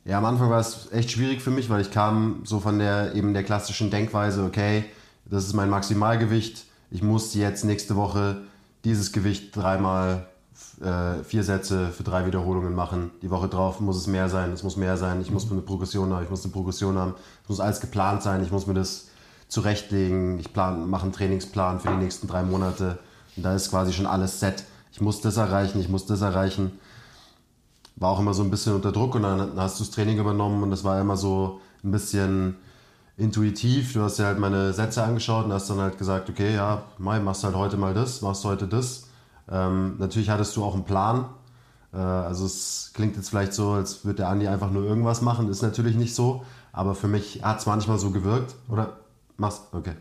[0.06, 3.16] Ja, am Anfang war es echt schwierig für mich, weil ich kam so von der
[3.16, 4.84] eben der klassischen Denkweise, okay,
[5.26, 8.44] das ist mein Maximalgewicht, ich muss jetzt nächste Woche
[8.84, 10.28] dieses Gewicht dreimal
[10.82, 13.12] äh, vier Sätze für drei Wiederholungen machen.
[13.22, 16.14] Die Woche drauf muss es mehr sein, es muss mehr sein, ich muss eine Progression
[16.14, 19.08] haben, ich muss eine Progression haben, es muss alles geplant sein, ich muss mir das
[19.54, 22.98] zurechtlegen, ich mache einen Trainingsplan für die nächsten drei Monate
[23.38, 24.64] und da ist quasi schon alles set.
[24.92, 26.80] Ich muss das erreichen, ich muss das erreichen.
[27.96, 30.64] War auch immer so ein bisschen unter Druck und dann hast du das Training übernommen
[30.64, 32.56] und das war immer so ein bisschen
[33.16, 33.94] intuitiv.
[33.94, 37.20] Du hast dir halt meine Sätze angeschaut und hast dann halt gesagt, okay, ja, Mai,
[37.20, 39.08] machst halt heute mal das, machst heute das.
[39.52, 41.26] Ähm, natürlich hattest du auch einen Plan.
[41.94, 45.48] Äh, also es klingt jetzt vielleicht so, als würde der Andi einfach nur irgendwas machen.
[45.50, 46.44] Ist natürlich nicht so.
[46.72, 48.56] Aber für mich hat es manchmal so gewirkt.
[48.68, 48.94] Oder
[49.38, 49.96] machst Okay.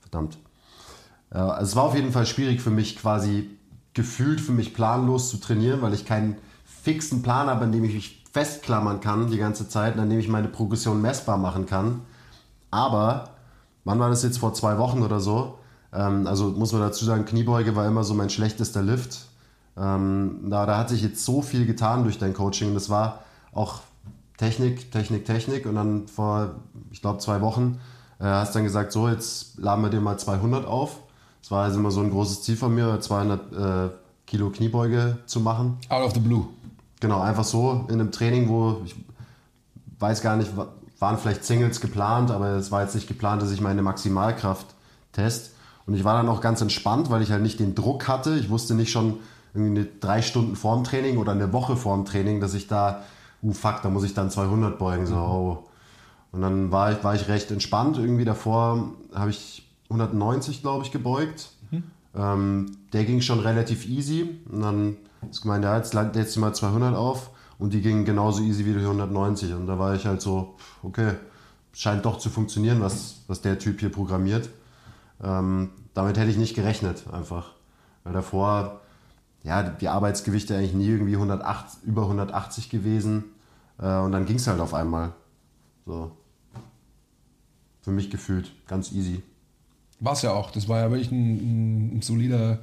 [0.00, 0.38] Verdammt.
[1.30, 3.50] Äh, also es war auf jeden Fall schwierig für mich quasi
[3.94, 7.94] gefühlt für mich planlos zu trainieren, weil ich keinen fixen Plan habe, an dem ich
[7.94, 12.00] mich festklammern kann die ganze Zeit, an dem ich meine Progression messbar machen kann.
[12.70, 13.30] Aber,
[13.84, 15.58] wann war das jetzt vor zwei Wochen oder so?
[15.92, 19.26] Ähm, also muss man dazu sagen, Kniebeuge war immer so mein schlechtester Lift.
[19.76, 22.72] Ähm, da, da hat sich jetzt so viel getan durch dein Coaching.
[22.72, 23.20] Das war
[23.52, 23.80] auch
[24.38, 25.66] Technik, Technik, Technik.
[25.66, 26.54] Und dann vor,
[26.90, 27.78] ich glaube, zwei Wochen
[28.20, 30.98] äh, hast dann gesagt, so, jetzt laden wir dir mal 200 auf.
[31.40, 33.90] Das war also immer so ein großes Ziel von mir, 200 äh,
[34.26, 35.78] Kilo Kniebeuge zu machen.
[35.88, 36.46] Out of the blue.
[37.00, 38.94] Genau, einfach so in einem Training, wo ich
[39.98, 40.50] weiß gar nicht,
[40.98, 44.66] waren vielleicht Singles geplant, aber es war jetzt nicht geplant, dass ich meine Maximalkraft
[45.12, 45.52] test.
[45.86, 48.36] Und ich war dann auch ganz entspannt, weil ich halt nicht den Druck hatte.
[48.36, 49.18] Ich wusste nicht schon
[49.52, 53.02] irgendwie eine drei Stunden vorm Training oder eine Woche vorm Training, dass ich da,
[53.42, 55.06] uh fuck, da muss ich dann 200 beugen.
[55.06, 55.68] So, oh.
[56.32, 57.98] Und dann war ich, war ich recht entspannt.
[57.98, 61.50] Irgendwie davor habe ich 190, glaube ich, gebeugt.
[61.70, 61.84] Mhm.
[62.14, 64.40] Ähm, der ging schon relativ easy.
[64.50, 64.96] Und dann
[65.30, 67.30] ist gemeint, ja, jetzt landet jetzt mal 200 auf.
[67.58, 69.52] Und die gingen genauso easy wie die 190.
[69.52, 71.12] Und da war ich halt so, okay,
[71.74, 74.48] scheint doch zu funktionieren, was, was der Typ hier programmiert.
[75.22, 77.52] Ähm, damit hätte ich nicht gerechnet, einfach.
[78.04, 78.80] Weil davor,
[79.42, 83.24] ja, die Arbeitsgewichte eigentlich nie irgendwie 108, über 180 gewesen.
[83.78, 85.12] Äh, und dann ging es halt auf einmal.
[85.86, 86.10] So.
[87.82, 89.22] Für mich gefühlt ganz easy.
[90.00, 90.50] War es ja auch.
[90.50, 92.60] Das war ja wirklich ein, ein, solider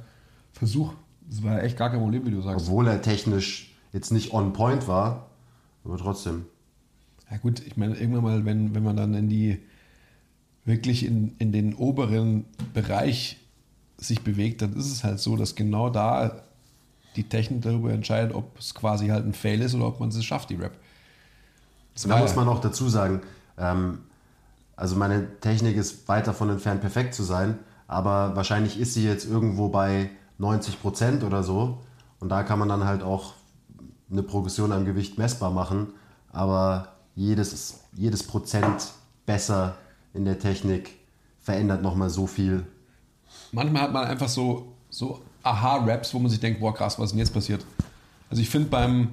[0.52, 0.92] Versuch.
[1.28, 2.66] Das war ja echt gar kein Problem, wie du sagst.
[2.66, 5.28] Obwohl er technisch jetzt nicht on point war,
[5.84, 6.46] aber trotzdem.
[7.30, 9.58] Ja gut, ich meine, irgendwann mal, wenn, wenn man dann in die
[10.64, 13.38] wirklich in, in den oberen Bereich
[13.96, 16.42] sich bewegt, dann ist es halt so, dass genau da
[17.16, 20.24] die Technik darüber entscheidet, ob es quasi halt ein Fail ist oder ob man es
[20.24, 20.72] schafft, die Rap.
[22.06, 23.20] da muss man auch dazu sagen,
[23.58, 23.98] ähm,
[24.80, 29.26] also meine Technik ist weit davon entfernt, perfekt zu sein, aber wahrscheinlich ist sie jetzt
[29.26, 31.80] irgendwo bei 90 Prozent oder so.
[32.18, 33.34] Und da kann man dann halt auch
[34.10, 35.88] eine Progression am Gewicht messbar machen,
[36.32, 38.92] aber jedes, jedes Prozent
[39.26, 39.76] besser
[40.14, 40.96] in der Technik
[41.40, 42.64] verändert nochmal so viel.
[43.52, 47.10] Manchmal hat man einfach so, so Aha-Raps, wo man sich denkt, boah krass, was ist
[47.12, 47.66] denn jetzt passiert?
[48.30, 49.08] Also ich finde beim,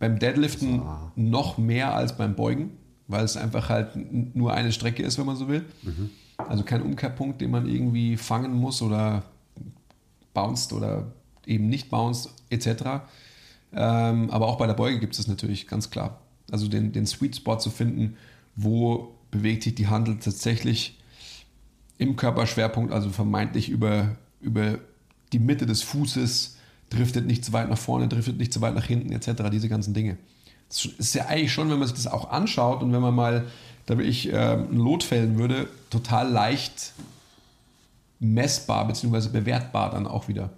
[0.00, 1.12] beim Deadliften so.
[1.14, 2.76] noch mehr als beim Beugen,
[3.10, 3.90] weil es einfach halt
[4.34, 5.64] nur eine Strecke ist, wenn man so will.
[5.82, 6.10] Mhm.
[6.36, 9.24] Also kein Umkehrpunkt, den man irgendwie fangen muss oder
[10.32, 11.12] bounced oder
[11.46, 13.02] eben nicht bounced etc.
[13.72, 16.20] Ähm, aber auch bei der Beuge gibt es natürlich ganz klar.
[16.50, 18.16] Also den, den Sweet Spot zu finden,
[18.56, 20.98] wo bewegt sich die Handel tatsächlich
[21.98, 24.78] im Körperschwerpunkt, also vermeintlich über, über
[25.32, 26.56] die Mitte des Fußes,
[26.88, 29.42] driftet nicht zu weit nach vorne, driftet nicht zu weit nach hinten, etc.
[29.52, 30.16] Diese ganzen Dinge.
[30.70, 33.46] Das ist ja eigentlich schon, wenn man sich das auch anschaut und wenn man mal,
[33.86, 36.92] da ich äh, ein Lot fällen würde, total leicht
[38.20, 39.28] messbar bzw.
[39.28, 40.50] bewertbar dann auch wieder.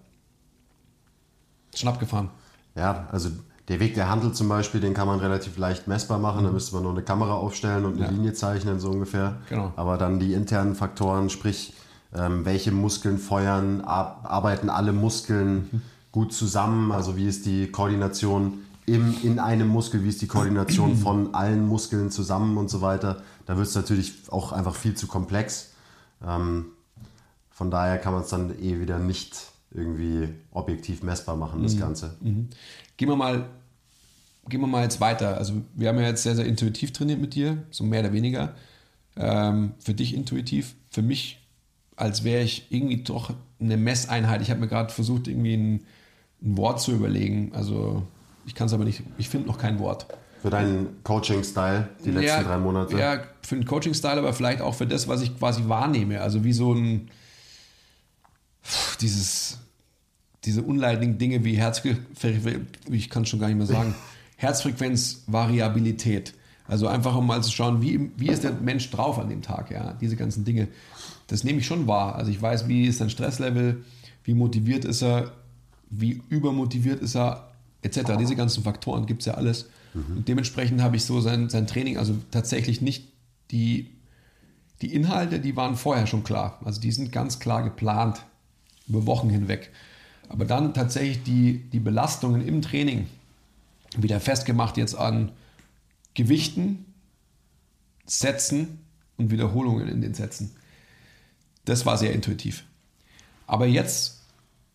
[1.74, 2.28] Schon abgefahren.
[2.74, 3.30] Ja, also
[3.68, 6.44] der Weg der Handel zum Beispiel, den kann man relativ leicht messbar machen.
[6.44, 8.10] Da müsste man nur eine Kamera aufstellen und eine ja.
[8.10, 9.36] Linie zeichnen, so ungefähr.
[9.48, 9.72] Genau.
[9.76, 11.72] Aber dann die internen Faktoren, sprich
[12.14, 18.58] ähm, welche Muskeln feuern, ar arbeiten alle Muskeln gut zusammen, also wie ist die Koordination
[18.86, 23.22] im, in einem Muskel, wie ist die Koordination von allen Muskeln zusammen und so weiter.
[23.46, 25.72] Da wird es natürlich auch einfach viel zu komplex.
[26.26, 26.66] Ähm,
[27.50, 32.16] von daher kann man es dann eh wieder nicht irgendwie objektiv messbar machen, das Ganze.
[32.96, 33.46] Gehen wir mal,
[34.48, 35.38] gehen wir mal jetzt weiter.
[35.38, 38.54] Also wir haben ja jetzt sehr, sehr intuitiv trainiert mit dir, so mehr oder weniger.
[39.16, 41.40] Ähm, für dich intuitiv, für mich,
[41.96, 44.42] als wäre ich irgendwie doch eine Messeinheit.
[44.42, 45.74] Ich habe mir gerade versucht, irgendwie ein,
[46.42, 47.52] ein Wort zu überlegen.
[47.54, 48.02] Also
[48.46, 50.06] ich kann es aber nicht, ich finde noch kein Wort.
[50.40, 52.98] Für deinen Coaching-Style die letzten ja, drei Monate.
[52.98, 56.20] Ja, für den Coaching-Style, aber vielleicht auch für das, was ich quasi wahrnehme.
[56.20, 57.10] Also wie so ein
[59.00, 59.58] dieses,
[60.44, 63.94] diese unleidlichen Dinge wie Herzfrequenz, ich kann es schon gar nicht mehr sagen,
[64.36, 66.34] Herzfrequenzvariabilität.
[66.66, 69.70] Also einfach um mal zu schauen, wie, wie ist der Mensch drauf an dem Tag,
[69.70, 70.68] ja, diese ganzen Dinge.
[71.26, 72.14] Das nehme ich schon wahr.
[72.16, 73.84] Also ich weiß, wie ist sein Stresslevel,
[74.24, 75.32] wie motiviert ist er,
[75.90, 77.51] wie übermotiviert ist er,
[77.82, 78.16] etc.
[78.18, 79.66] Diese ganzen Faktoren gibt es ja alles.
[79.94, 83.08] Und dementsprechend habe ich so sein, sein Training, also tatsächlich nicht
[83.50, 83.90] die,
[84.80, 86.60] die Inhalte, die waren vorher schon klar.
[86.64, 88.24] Also die sind ganz klar geplant
[88.88, 89.70] über Wochen hinweg.
[90.30, 93.06] Aber dann tatsächlich die, die Belastungen im Training
[93.96, 95.32] wieder festgemacht jetzt an
[96.14, 96.86] Gewichten,
[98.06, 98.78] Sätzen
[99.18, 100.56] und Wiederholungen in den Sätzen.
[101.66, 102.64] Das war sehr intuitiv.
[103.46, 104.21] Aber jetzt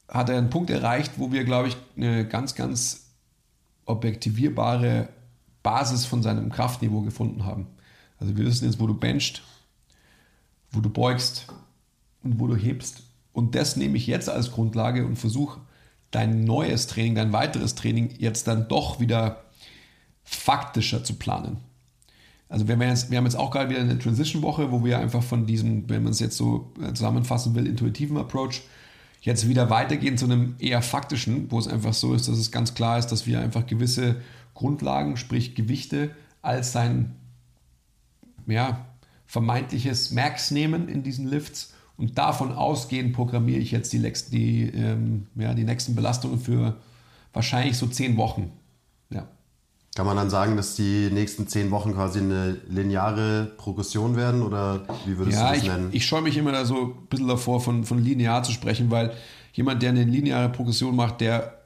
[0.07, 3.11] hat er einen Punkt erreicht, wo wir, glaube ich, eine ganz, ganz
[3.85, 5.09] objektivierbare
[5.63, 7.67] Basis von seinem Kraftniveau gefunden haben.
[8.19, 9.41] Also wir wissen jetzt, wo du benchst,
[10.71, 11.47] wo du beugst
[12.23, 13.03] und wo du hebst.
[13.33, 15.59] Und das nehme ich jetzt als Grundlage und versuche
[16.11, 19.43] dein neues Training, dein weiteres Training jetzt dann doch wieder
[20.23, 21.57] faktischer zu planen.
[22.49, 25.21] Also wir haben jetzt, wir haben jetzt auch gerade wieder eine Transition-Woche, wo wir einfach
[25.21, 28.61] von diesem, wenn man es jetzt so zusammenfassen will, intuitiven Approach
[29.21, 32.73] jetzt wieder weitergehen zu einem eher faktischen, wo es einfach so ist, dass es ganz
[32.73, 34.17] klar ist, dass wir einfach gewisse
[34.53, 37.15] Grundlagen, sprich Gewichte, als sein
[38.47, 38.85] ja,
[39.25, 45.27] vermeintliches Max nehmen in diesen Lifts und davon ausgehend programmiere ich jetzt die, die, ähm,
[45.35, 46.77] ja, die nächsten Belastungen für
[47.33, 48.51] wahrscheinlich so zehn Wochen.
[49.97, 54.85] Kann man dann sagen, dass die nächsten zehn Wochen quasi eine lineare Progression werden oder
[55.07, 55.89] wie würdest ja, du das ich, nennen?
[55.91, 59.11] Ich scheue mich immer da so ein bisschen davor, von, von linear zu sprechen, weil
[59.53, 61.61] jemand, der eine lineare Progression macht, der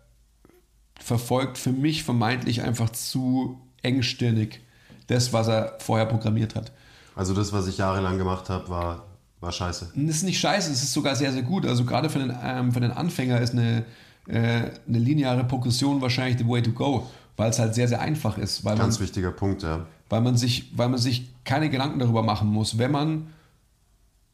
[0.97, 4.61] verfolgt für mich vermeintlich einfach zu engstirnig
[5.07, 6.71] das, was er vorher programmiert hat.
[7.17, 9.07] Also das, was ich jahrelang gemacht habe, war,
[9.41, 9.91] war scheiße.
[9.93, 11.65] Das ist nicht scheiße, es ist sogar sehr, sehr gut.
[11.65, 13.83] Also gerade für den, ähm, für den Anfänger ist eine,
[14.27, 18.37] äh, eine lineare Progression wahrscheinlich the way to go weil es halt sehr, sehr einfach
[18.37, 18.65] ist.
[18.65, 19.85] Weil Ganz man, wichtiger Punkt, ja.
[20.09, 22.77] Weil man, sich, weil man sich keine Gedanken darüber machen muss.
[22.77, 23.27] Wenn man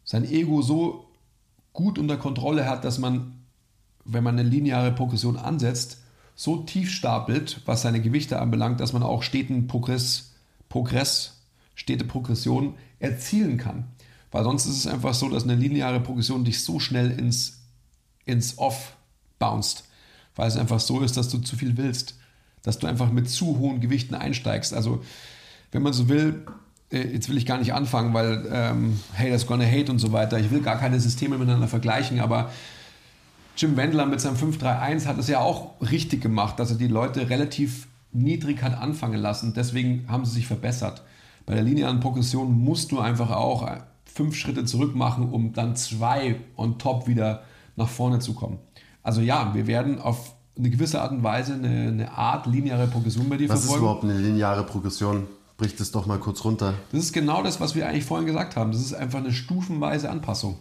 [0.03, 1.05] sein Ego so
[1.73, 3.33] gut unter Kontrolle hat, dass man,
[4.05, 5.99] wenn man eine lineare Progression ansetzt,
[6.35, 10.33] so tief stapelt, was seine Gewichte anbelangt, dass man auch steten Progress,
[10.69, 11.41] Progress,
[11.75, 13.85] stete Progression erzielen kann.
[14.31, 17.59] Weil sonst ist es einfach so, dass eine lineare Progression dich so schnell ins,
[18.25, 18.97] ins Off
[19.39, 19.83] bounced.
[20.35, 22.15] Weil es einfach so ist, dass du zu viel willst
[22.67, 24.73] dass du einfach mit zu hohen Gewichten einsteigst.
[24.73, 25.01] Also,
[25.71, 26.45] wenn man so will,
[26.91, 30.39] äh, jetzt will ich gar nicht anfangen, weil ähm, haters gonna hate und so weiter.
[30.39, 32.51] Ich will gar keine Systeme miteinander vergleichen, aber
[33.57, 37.29] Jim Wendler mit seinem 531 hat es ja auch richtig gemacht, dass er die Leute
[37.29, 39.53] relativ niedrig hat anfangen lassen.
[39.55, 41.01] Deswegen haben sie sich verbessert.
[41.45, 43.67] Bei der linearen Progression musst du einfach auch
[44.05, 47.43] fünf Schritte zurück machen, um dann zwei on top wieder
[47.75, 48.59] nach vorne zu kommen.
[49.01, 53.29] Also ja, wir werden auf eine gewisse Art und Weise eine, eine Art lineare Progression
[53.29, 53.75] bei dir Was verfolgen.
[53.75, 55.27] ist überhaupt eine lineare Progression?
[55.57, 56.73] Brich das doch mal kurz runter.
[56.91, 58.71] Das ist genau das, was wir eigentlich vorhin gesagt haben.
[58.71, 60.57] Das ist einfach eine stufenweise Anpassung.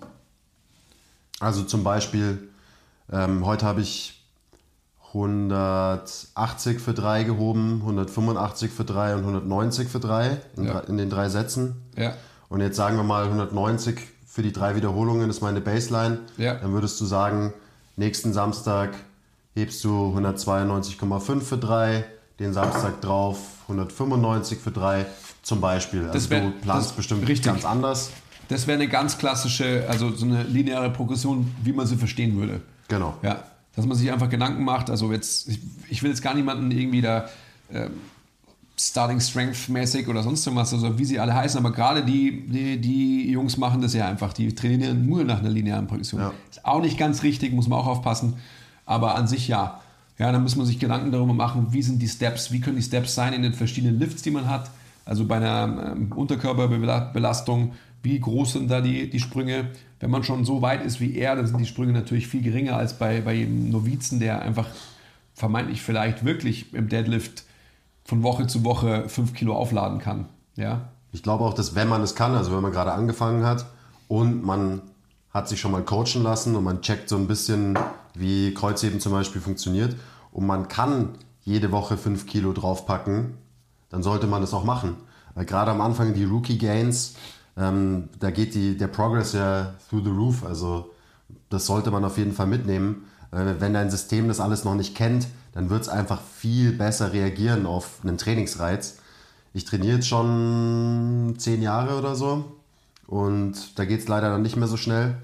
[1.38, 2.48] Also zum Beispiel,
[3.12, 4.22] ähm, heute habe ich
[5.12, 10.72] 180 für 3 gehoben, 185 für 3 und 190 für 3 in, Ja.
[10.80, 11.76] drei- in den drei Sätzen.
[11.96, 12.14] Ja.
[12.48, 16.18] Und jetzt sagen wir mal 190 für die drei Wiederholungen ist meine Baseline.
[16.36, 16.54] Ja.
[16.54, 17.52] Dann würdest du sagen,
[17.96, 18.90] nächsten Samstag
[19.56, 22.04] hebst du 192,5 für 3,
[22.38, 23.38] den Samstag drauf
[23.68, 25.06] 195 für 3
[25.42, 26.00] zum Beispiel.
[26.02, 27.46] Also Das wär- du planst das- bestimmt richtig.
[27.46, 28.10] ganz anders.
[28.48, 32.60] Das wäre eine ganz klassische, also so eine lineare Progression, wie man sie verstehen würde.
[32.88, 33.14] Genau.
[33.22, 33.42] Ja,
[33.74, 34.88] dass man sich einfach Gedanken macht.
[34.90, 37.28] Also jetzt, ich, ich will jetzt gar niemanden irgendwie da
[37.72, 37.90] ähm,
[38.78, 42.78] Starting Strength mäßig oder sonst irgendwas, also wie sie alle heißen, aber gerade die, die,
[42.80, 44.32] die Jungs machen das ja einfach.
[44.34, 46.20] Die trainieren nur nach einer linearen Progression.
[46.20, 46.32] Ja.
[46.50, 48.34] Ist auch nicht ganz richtig, muss man auch aufpassen.
[48.86, 49.80] Aber an sich ja.
[50.18, 52.82] Ja, dann muss man sich Gedanken darüber machen, wie sind die Steps, wie können die
[52.82, 54.70] Steps sein in den verschiedenen Lifts, die man hat.
[55.04, 59.70] Also bei einer ähm, Unterkörperbelastung, wie groß sind da die, die Sprünge?
[60.00, 62.76] Wenn man schon so weit ist wie er, dann sind die Sprünge natürlich viel geringer
[62.76, 64.68] als bei, bei jedem Novizen, der einfach
[65.34, 67.44] vermeintlich vielleicht wirklich im Deadlift
[68.04, 70.26] von Woche zu Woche 5 Kilo aufladen kann.
[70.54, 70.88] Ja?
[71.12, 73.66] Ich glaube auch, dass wenn man es kann, also wenn man gerade angefangen hat
[74.08, 74.82] und man
[75.30, 77.78] hat sich schon mal coachen lassen und man checkt so ein bisschen,
[78.18, 79.96] wie Kreuzheben zum Beispiel funktioniert
[80.32, 81.10] und man kann
[81.42, 83.34] jede Woche 5 Kilo draufpacken,
[83.88, 84.96] dann sollte man das auch machen.
[85.34, 87.14] Weil gerade am Anfang die Rookie Gains,
[87.56, 90.44] ähm, da geht die, der Progress ja through the roof.
[90.44, 90.90] Also
[91.48, 93.04] das sollte man auf jeden Fall mitnehmen.
[93.30, 97.12] Äh, wenn dein System das alles noch nicht kennt, dann wird es einfach viel besser
[97.12, 98.98] reagieren auf einen Trainingsreiz.
[99.54, 102.56] Ich trainiere jetzt schon zehn Jahre oder so
[103.06, 105.16] und da geht es leider dann nicht mehr so schnell.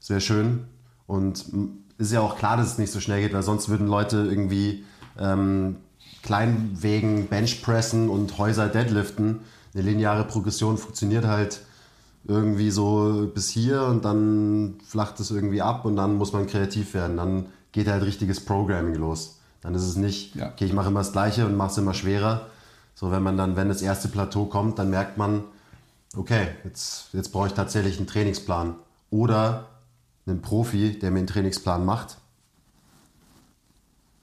[0.00, 0.64] Sehr schön.
[1.06, 1.44] Und
[1.98, 4.84] ist ja auch klar, dass es nicht so schnell geht, weil sonst würden Leute irgendwie
[5.18, 5.76] ähm,
[6.22, 9.40] Kleinwegen Benchpressen und Häuser deadliften.
[9.74, 11.60] Eine lineare Progression funktioniert halt
[12.24, 16.94] irgendwie so bis hier und dann flacht es irgendwie ab und dann muss man kreativ
[16.94, 17.16] werden.
[17.16, 19.38] Dann geht halt richtiges Programming los.
[19.60, 20.48] Dann ist es nicht, ja.
[20.50, 22.46] okay, ich mache immer das Gleiche und mache es immer schwerer.
[22.94, 25.44] So, wenn man dann, wenn das erste Plateau kommt, dann merkt man,
[26.16, 28.74] okay, jetzt, jetzt brauche ich tatsächlich einen Trainingsplan.
[29.10, 29.66] Oder
[30.30, 32.18] einen Profi, der mir einen Trainingsplan macht,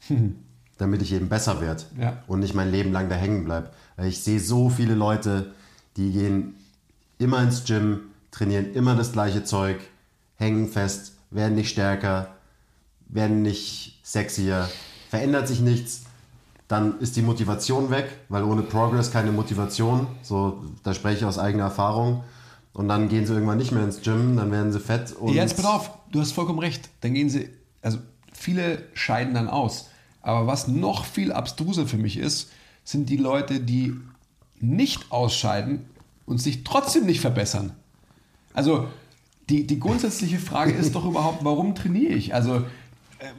[0.08, 0.36] hm.
[0.78, 2.24] damit ich eben besser werde ja.
[2.28, 3.72] und nicht mein Leben lang da hängen bleibe.
[4.04, 5.54] Ich sehe so viele Leute,
[5.98, 6.56] die gehen
[7.18, 9.80] immer ins Gym, trainieren immer das gleiche Zeug,
[10.36, 12.36] hängen fest, werden nicht stärker,
[13.08, 14.70] werden nicht sexier,
[15.10, 16.04] verändert sich nichts,
[16.68, 20.08] dann ist die Motivation weg, weil ohne Progress keine Motivation.
[20.24, 22.24] So, da spreche ich aus eigener Erfahrung.
[22.76, 25.14] Und dann gehen sie irgendwann nicht mehr ins Gym, dann werden sie fett.
[25.14, 26.90] Und jetzt pass auf, du hast vollkommen recht.
[27.00, 27.50] Dann gehen sie,
[27.82, 28.00] also
[28.34, 29.90] viele scheiden dann aus.
[30.22, 32.52] Aber was noch viel abstruser für mich ist,
[32.84, 33.96] sind die Leute, die
[34.60, 35.86] nicht ausscheiden
[36.26, 37.72] und sich trotzdem nicht verbessern.
[38.54, 38.90] Also
[39.48, 42.34] die, die grundsätzliche Frage ist doch überhaupt, warum trainiere ich?
[42.34, 42.56] Also
[43.22, 43.36] ähm,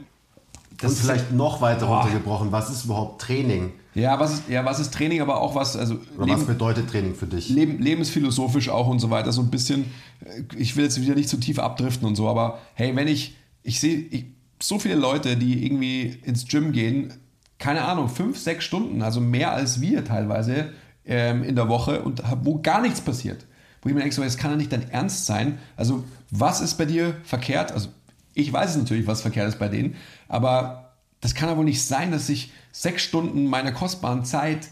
[0.77, 2.01] das und vielleicht noch weiter boah.
[2.01, 3.71] runtergebrochen, was ist überhaupt Training?
[3.95, 5.95] Ja, was ist, ja, was ist Training, aber auch was, also.
[5.95, 7.49] Leben, was bedeutet Training für dich?
[7.49, 9.31] Leben, lebensphilosophisch auch und so weiter.
[9.31, 9.85] So ein bisschen,
[10.23, 13.35] äh, ich will jetzt wieder nicht zu tief abdriften und so, aber hey, wenn ich,
[13.63, 14.25] ich sehe
[14.61, 17.13] so viele Leute, die irgendwie ins Gym gehen,
[17.59, 20.71] keine Ahnung, fünf, sechs Stunden, also mehr als wir teilweise
[21.05, 23.45] ähm, in der Woche und wo gar nichts passiert.
[23.81, 25.59] Wo ich mir denke, so, das kann ja nicht dein Ernst sein.
[25.75, 27.71] Also, was ist bei dir verkehrt?
[27.71, 27.89] Also,
[28.37, 29.95] ich weiß es natürlich, was verkehrt ist bei denen,
[30.27, 34.67] aber das kann ja wohl nicht sein, dass ich sechs Stunden meiner kostbaren Zeit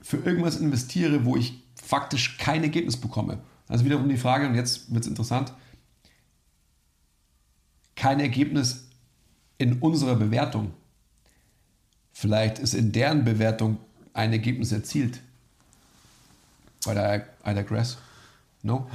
[0.00, 3.38] für irgendwas investiere, wo ich faktisch kein Ergebnis bekomme.
[3.68, 5.52] Also wiederum die Frage, und jetzt wird es interessant,
[7.94, 8.88] kein Ergebnis
[9.58, 10.72] in unserer Bewertung.
[12.12, 13.78] Vielleicht ist in deren Bewertung
[14.14, 15.20] ein Ergebnis erzielt.
[16.84, 17.98] Bei der I digress.
[18.62, 18.88] No?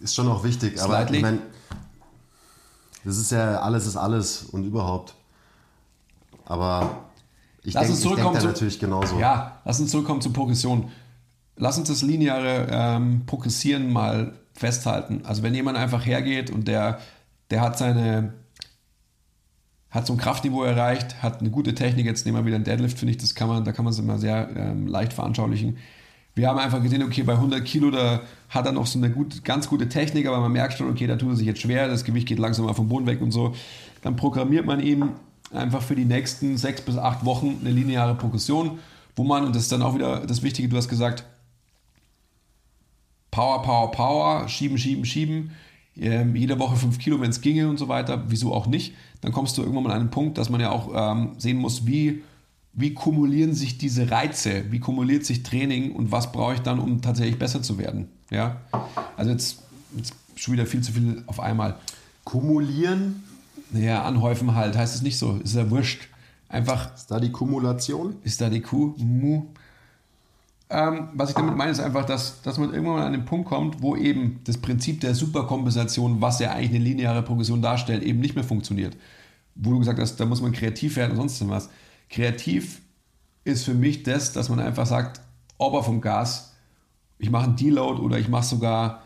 [0.00, 0.94] Ist schon auch wichtig, Slightly.
[0.94, 1.38] aber ich meine,
[3.06, 5.14] das ist ja alles ist alles und überhaupt.
[6.44, 7.04] Aber
[7.62, 9.18] ich denke denk da natürlich genauso.
[9.18, 10.90] Ja, lass uns zurückkommen zur Progression.
[11.56, 15.22] Lass uns das lineare ähm, Progressieren mal festhalten.
[15.24, 16.98] Also wenn jemand einfach hergeht und der,
[17.50, 18.34] der hat seine
[19.90, 22.98] hat so ein Kraftniveau erreicht, hat eine gute Technik, jetzt nehmen wir wieder einen Deadlift,
[22.98, 25.78] finde ich, das kann man, da kann man es immer sehr ähm, leicht veranschaulichen.
[26.36, 28.20] Wir haben einfach gesehen, okay, bei 100 Kilo, da
[28.50, 31.16] hat er noch so eine gut, ganz gute Technik, aber man merkt schon, okay, da
[31.16, 33.54] tut er sich jetzt schwer, das Gewicht geht langsam mal vom Boden weg und so.
[34.02, 35.12] Dann programmiert man ihm
[35.50, 38.78] einfach für die nächsten sechs bis acht Wochen eine lineare Progression,
[39.16, 41.24] wo man, und das ist dann auch wieder das Wichtige, du hast gesagt,
[43.30, 45.52] Power, Power, Power, schieben, schieben, schieben,
[45.98, 48.94] ähm, jede Woche fünf Kilo, wenn es ginge und so weiter, wieso auch nicht.
[49.22, 51.86] Dann kommst du irgendwann mal an einen Punkt, dass man ja auch ähm, sehen muss,
[51.86, 52.22] wie
[52.76, 57.00] wie kumulieren sich diese Reize, wie kumuliert sich Training und was brauche ich dann, um
[57.00, 58.08] tatsächlich besser zu werden.
[58.30, 58.60] Ja?
[59.16, 59.62] Also jetzt,
[59.96, 61.76] jetzt schon wieder viel zu viel auf einmal.
[62.24, 63.24] Kumulieren?
[63.70, 66.08] Naja, anhäufen halt, heißt es nicht so, ist ja wurscht.
[66.48, 66.94] Einfach.
[66.94, 68.16] Ist da die Kumulation?
[68.22, 68.94] Ist da die Kuh?
[68.98, 69.46] Mu.
[70.68, 73.48] Ähm, was ich damit meine, ist einfach, dass, dass man irgendwann mal an den Punkt
[73.48, 78.20] kommt, wo eben das Prinzip der Superkompensation, was ja eigentlich eine lineare Progression darstellt, eben
[78.20, 78.96] nicht mehr funktioniert.
[79.54, 81.70] Wo du gesagt hast, da muss man kreativ werden und sonst was.
[82.08, 82.82] Kreativ
[83.44, 85.20] ist für mich das, dass man einfach sagt,
[85.58, 86.54] Ober vom Gas,
[87.18, 89.02] ich mache einen Deload oder ich mache sogar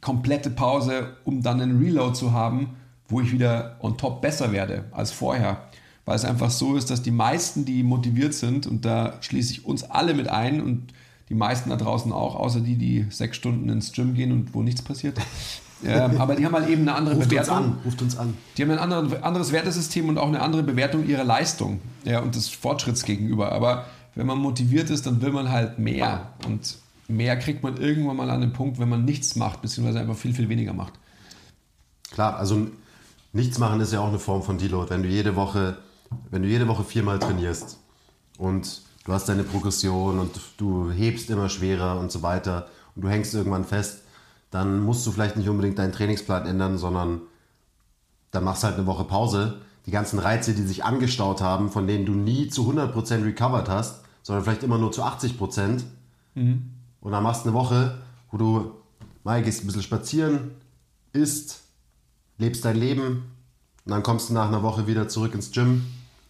[0.00, 2.76] komplette Pause, um dann einen Reload zu haben,
[3.08, 5.68] wo ich wieder on top besser werde als vorher.
[6.04, 9.64] Weil es einfach so ist, dass die meisten, die motiviert sind, und da schließe ich
[9.66, 10.92] uns alle mit ein und
[11.28, 14.62] die meisten da draußen auch, außer die, die sechs Stunden ins Gym gehen und wo
[14.62, 15.18] nichts passiert,
[15.84, 17.56] ähm, aber die haben halt eben eine andere ruft Bewertung.
[17.56, 18.36] Uns an, ruft uns an.
[18.56, 22.34] Die haben ein anderes, anderes Wertesystem und auch eine andere Bewertung ihrer Leistung ja, und
[22.34, 23.52] des Fortschritts gegenüber.
[23.52, 26.32] Aber wenn man motiviert ist, dann will man halt mehr.
[26.46, 30.16] Und mehr kriegt man irgendwann mal an den Punkt, wenn man nichts macht, beziehungsweise einfach
[30.16, 30.94] viel, viel weniger macht.
[32.10, 32.66] Klar, also
[33.32, 34.90] nichts machen ist ja auch eine Form von Deload.
[34.90, 35.78] Wenn du jede Woche,
[36.30, 37.78] wenn du jede Woche viermal trainierst
[38.38, 43.08] und du hast deine Progression und du hebst immer schwerer und so weiter und du
[43.08, 44.02] hängst irgendwann fest,
[44.50, 47.20] dann musst du vielleicht nicht unbedingt deinen Trainingsplan ändern, sondern
[48.30, 49.60] dann machst du halt eine Woche Pause.
[49.86, 54.02] Die ganzen Reize, die sich angestaut haben, von denen du nie zu 100% recovered hast,
[54.22, 55.82] sondern vielleicht immer nur zu 80%.
[56.34, 56.70] Mhm.
[57.00, 57.98] Und dann machst du eine Woche,
[58.30, 58.72] wo du
[59.24, 60.52] mal gehst ein bisschen spazieren,
[61.12, 61.60] isst,
[62.38, 63.24] lebst dein Leben
[63.84, 65.86] und dann kommst du nach einer Woche wieder zurück ins Gym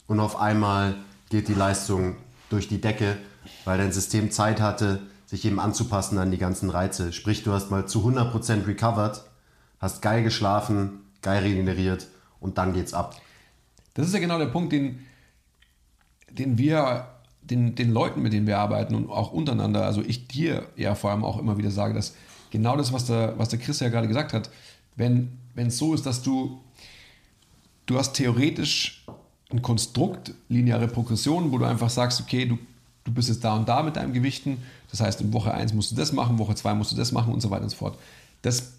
[0.07, 0.97] und auf einmal
[1.29, 2.17] geht die Leistung
[2.51, 3.17] durch die Decke,
[3.65, 7.13] weil dein System Zeit hatte, sich eben anzupassen an die ganzen Reize.
[7.13, 9.23] Sprich, du hast mal zu 100% recovered,
[9.79, 12.09] hast geil geschlafen, geil regeneriert
[12.41, 13.15] und dann geht's ab.
[13.93, 15.01] Das ist ja genau der Punkt, den,
[16.31, 17.09] den wir
[17.43, 21.11] den, den Leuten, mit denen wir arbeiten und auch untereinander, also ich dir ja vor
[21.11, 22.15] allem auch immer wieder sage, dass
[22.51, 24.49] genau das, was der, was der Chris ja gerade gesagt hat,
[24.97, 26.59] wenn es so ist, dass du,
[27.85, 29.05] du hast theoretisch
[29.51, 32.59] ein Konstrukt, lineare Progression, wo du einfach sagst, okay, du,
[33.09, 34.59] du bist jetzt da und da mit deinen Gewichten,
[34.91, 37.33] das heißt, in Woche 1 musst du das machen, Woche 2 musst du das machen
[37.33, 37.99] und so weiter und so fort.
[38.43, 38.75] Das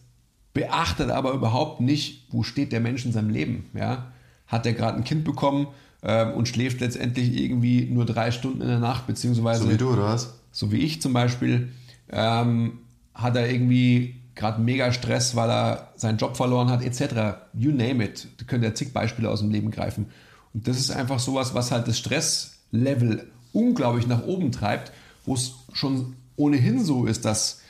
[0.54, 3.66] beachtet aber überhaupt nicht, wo steht der Mensch in seinem Leben.
[3.74, 4.12] Ja?
[4.48, 5.68] Hat er gerade ein Kind bekommen
[6.04, 9.64] ähm, und schläft letztendlich irgendwie nur drei Stunden in der Nacht, beziehungsweise.
[9.64, 10.36] So wie du, oder was?
[10.52, 11.70] So wie ich zum Beispiel.
[12.12, 12.80] Ähm,
[13.14, 17.38] hat er irgendwie gerade mega Stress, weil er seinen Job verloren hat, etc.
[17.54, 18.28] You name it.
[18.38, 20.08] Da könnt ihr zig Beispiele aus dem Leben greifen.
[20.54, 23.28] Und das ist einfach sowas, was halt das Stresslevel
[23.60, 24.92] unglaublich nach oben treibt,
[25.26, 27.62] wo es schon ohnehin so ist, dass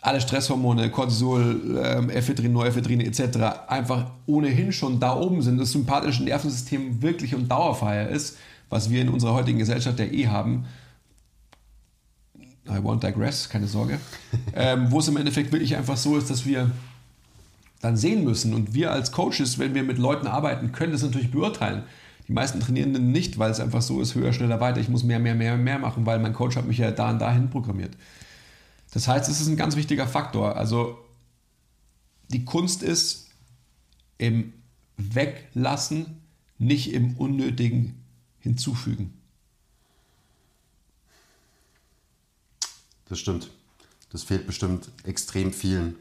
[0.00, 3.66] alle Stresshormone, Cortisol, ähm, Ephedrin, Noephedrin etc.
[3.68, 8.36] einfach ohnehin schon da oben sind, das sympathische Nervensystem wirklich und Dauerfeier ist,
[8.68, 10.66] was wir in unserer heutigen Gesellschaft ja eh haben.
[12.66, 13.98] I won't digress, keine Sorge.
[14.54, 16.70] ähm, wo es im Endeffekt wirklich einfach so ist, dass wir
[17.80, 21.30] dann sehen müssen und wir als Coaches, wenn wir mit Leuten arbeiten, können das natürlich
[21.30, 21.82] beurteilen.
[22.28, 24.80] Die meisten Trainierenden nicht, weil es einfach so ist, höher, schneller, weiter.
[24.80, 27.18] Ich muss mehr, mehr, mehr, mehr machen, weil mein Coach hat mich ja da und
[27.18, 27.96] dahin programmiert.
[28.92, 30.56] Das heißt, es ist ein ganz wichtiger Faktor.
[30.56, 30.98] Also
[32.28, 33.28] die Kunst ist
[34.18, 34.52] im
[34.96, 36.22] Weglassen,
[36.58, 38.02] nicht im Unnötigen
[38.38, 39.12] hinzufügen.
[43.08, 43.50] Das stimmt.
[44.10, 45.96] Das fehlt bestimmt extrem vielen.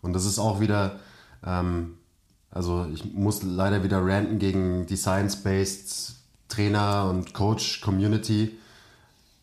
[0.00, 1.00] Und das ist auch wieder,
[1.44, 1.98] ähm,
[2.50, 6.14] also ich muss leider wieder ranten gegen die Science-Based
[6.48, 8.56] Trainer und Coach-Community.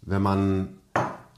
[0.02, 0.70] Wenn man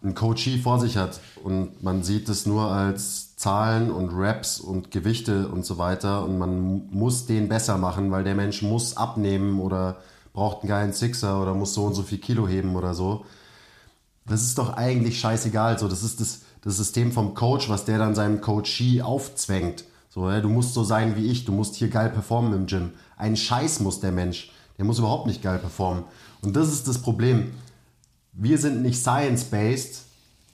[0.02, 4.92] einen Coachee vor sich hat und man sieht es nur als Zahlen und Raps und
[4.92, 9.60] Gewichte und so weiter und man muss den besser machen, weil der Mensch muss abnehmen
[9.60, 9.98] oder
[10.34, 13.26] braucht einen geilen Sixer oder muss so und so viel Kilo heben oder so.
[14.28, 15.80] Das ist doch eigentlich scheißegal.
[15.80, 19.86] So, das ist das, das System vom Coach, was der dann seinem Coachee aufzwängt.
[20.16, 22.92] So, ja, du musst so sein wie ich, du musst hier geil performen im Gym.
[23.18, 24.52] Ein Scheiß muss der Mensch.
[24.78, 26.06] Der muss überhaupt nicht geil performen.
[26.42, 27.52] Und das ist das Problem
[28.36, 30.04] wir sind nicht science-based,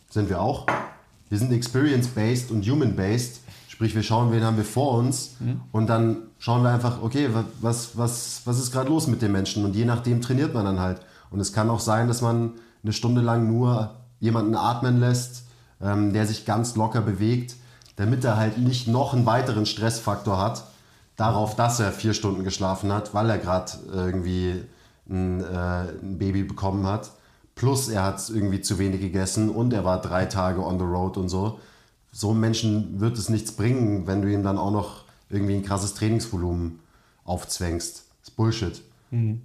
[0.09, 0.68] sind wir auch.
[1.30, 3.41] Wir sind experience-based und human-based.
[3.68, 5.62] Sprich, wir schauen, wen haben wir vor uns mhm.
[5.72, 7.30] und dann schauen wir einfach, okay,
[7.62, 9.66] was, was, was ist gerade los mit dem Menschen?
[9.66, 11.01] Und je nachdem trainiert man dann halt.
[11.32, 12.51] Und es kann auch sein, dass man
[12.84, 15.45] eine Stunde lang nur jemanden atmen lässt,
[15.82, 17.55] ähm, der sich ganz locker bewegt,
[17.95, 20.65] damit er halt nicht noch einen weiteren Stressfaktor hat,
[21.15, 24.63] darauf, dass er vier Stunden geschlafen hat, weil er gerade irgendwie
[25.09, 27.11] ein, äh, ein Baby bekommen hat.
[27.55, 31.17] Plus er hat irgendwie zu wenig gegessen und er war drei Tage on the road
[31.17, 31.59] und so.
[32.11, 35.63] So einem Menschen wird es nichts bringen, wenn du ihm dann auch noch irgendwie ein
[35.63, 36.79] krasses Trainingsvolumen
[37.23, 38.05] aufzwängst.
[38.21, 38.81] Das ist Bullshit.
[39.11, 39.43] Mhm.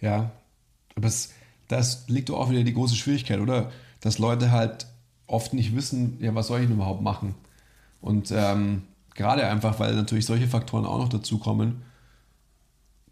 [0.00, 0.30] Ja,
[0.96, 1.32] aber es,
[1.68, 3.70] das liegt doch auch wieder die große Schwierigkeit, oder?
[4.00, 4.86] Dass Leute halt
[5.30, 7.34] oft nicht wissen, ja, was soll ich denn überhaupt machen?
[8.00, 8.82] Und ähm,
[9.14, 11.82] gerade einfach, weil natürlich solche Faktoren auch noch dazukommen,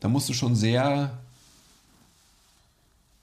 [0.00, 1.18] da musst du schon sehr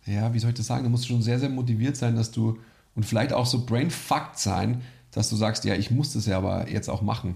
[0.06, 0.84] ja, wie soll ich das sagen?
[0.84, 2.60] Da musst du schon sehr, sehr motiviert sein, dass du
[2.96, 4.82] und vielleicht auch so brainfucked sein,
[5.12, 7.36] dass du sagst, ja, ich muss das ja aber jetzt auch machen.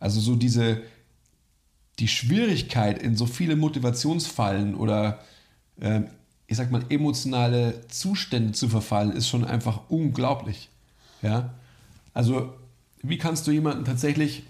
[0.00, 0.82] Also so diese,
[1.98, 5.20] die Schwierigkeit in so viele Motivationsfallen oder
[5.80, 6.02] äh,
[6.46, 10.70] ich sag mal emotionale Zustände zu verfallen, ist schon einfach unglaublich.
[11.22, 11.54] Ja,
[12.14, 12.54] also
[13.02, 14.44] wie kannst du jemanden tatsächlich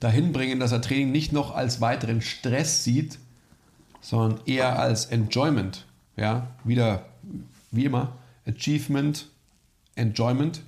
[0.00, 3.18] dahin bringen, dass er Training nicht noch als weiteren Stress sieht,
[4.00, 5.86] sondern eher als Enjoyment?
[6.16, 7.06] Ja, wieder
[7.70, 8.16] wie immer,
[8.46, 9.28] Achievement,
[9.94, 10.62] Enjoyment.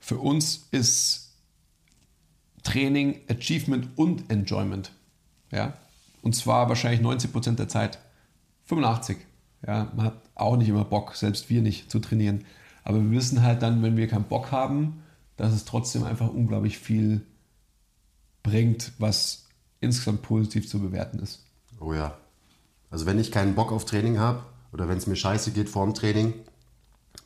[0.00, 1.32] Für uns ist
[2.62, 4.92] Training Achievement und Enjoyment.
[5.50, 5.74] Ja,
[6.22, 7.98] und zwar wahrscheinlich 90% der Zeit.
[8.66, 9.18] 85.
[9.66, 12.44] Ja, man hat auch nicht immer Bock, selbst wir nicht, zu trainieren.
[12.84, 15.02] Aber wir wissen halt dann, wenn wir keinen Bock haben,
[15.36, 17.26] dass es trotzdem einfach unglaublich viel
[18.42, 19.48] bringt, was
[19.80, 21.44] insgesamt positiv zu bewerten ist.
[21.80, 22.16] Oh ja.
[22.90, 25.84] Also wenn ich keinen Bock auf Training habe oder wenn es mir scheiße geht vor
[25.84, 26.34] dem Training,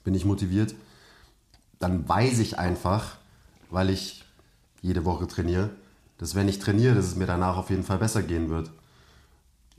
[0.05, 0.75] bin ich motiviert,
[1.79, 3.19] dann weiß ich einfach,
[3.69, 4.25] weil ich
[4.81, 5.71] jede Woche trainiere,
[6.19, 8.71] dass wenn ich trainiere, dass es mir danach auf jeden Fall besser gehen wird.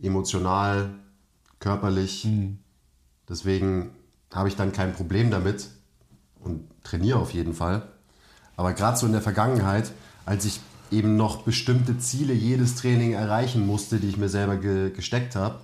[0.02, 0.92] Emotional,
[1.60, 2.26] körperlich.
[2.26, 2.60] Mhm.
[3.28, 3.92] Deswegen
[4.34, 5.70] habe ich dann kein Problem damit
[6.40, 7.84] und trainiere auf jeden Fall.
[8.56, 9.92] Aber gerade so in der Vergangenheit,
[10.26, 10.60] als ich
[10.92, 15.60] eben noch bestimmte Ziele jedes Training erreichen musste, die ich mir selber ge gesteckt habe,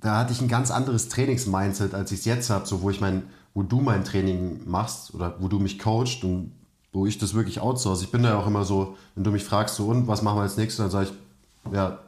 [0.00, 3.00] da hatte ich ein ganz anderes Trainingsmindset, als ich es jetzt habe, so wo ich
[3.00, 3.24] mein,
[3.54, 6.52] wo du mein Training machst oder wo du mich coachst und
[6.92, 8.02] wo ich das wirklich outsource.
[8.02, 10.42] Ich bin da auch immer so, wenn du mich fragst, so und was machen wir
[10.42, 11.98] als nächstes, dann sage ich, ja,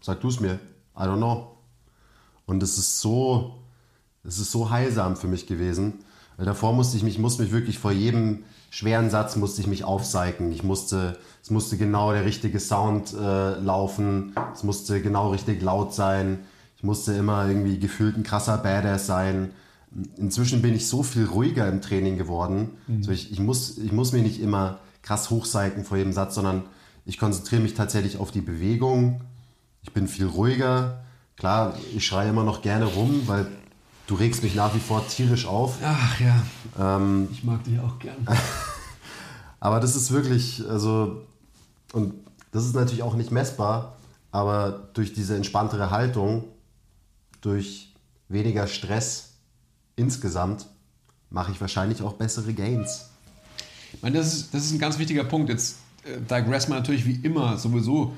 [0.00, 0.60] sag du es mir.
[0.96, 1.56] I don't know.
[2.46, 3.59] Und es ist so,
[4.24, 6.04] es ist so heilsam für mich gewesen.
[6.36, 9.84] Weil davor musste ich mich, musste mich wirklich vor jedem schweren Satz musste ich mich
[9.84, 10.52] aufseiken.
[10.52, 14.32] Ich musste, es musste genau der richtige Sound äh, laufen.
[14.54, 16.38] Es musste genau richtig laut sein.
[16.76, 19.50] Ich musste immer irgendwie gefühlt ein krasser Badass sein.
[20.16, 22.70] Inzwischen bin ich so viel ruhiger im Training geworden.
[22.86, 22.98] Mhm.
[22.98, 26.62] Also ich, ich, muss, ich muss mich nicht immer krass hochseiken vor jedem Satz, sondern
[27.04, 29.22] ich konzentriere mich tatsächlich auf die Bewegung.
[29.82, 31.02] Ich bin viel ruhiger.
[31.36, 33.46] Klar, ich schreie immer noch gerne rum, weil
[34.10, 35.76] du regst mich nach wie vor tierisch auf.
[35.84, 36.42] Ach ja.
[36.78, 38.26] Ähm, ich mag dich auch gern.
[39.60, 41.22] aber das ist wirklich, also,
[41.92, 42.14] und
[42.50, 43.96] das ist natürlich auch nicht messbar,
[44.32, 46.42] aber durch diese entspanntere Haltung,
[47.40, 47.94] durch
[48.28, 49.34] weniger Stress
[49.94, 50.66] insgesamt,
[51.30, 53.10] mache ich wahrscheinlich auch bessere Gains.
[53.92, 55.50] Ich meine, das ist, das ist ein ganz wichtiger Punkt.
[55.50, 58.16] Jetzt äh, digress man natürlich wie immer sowieso.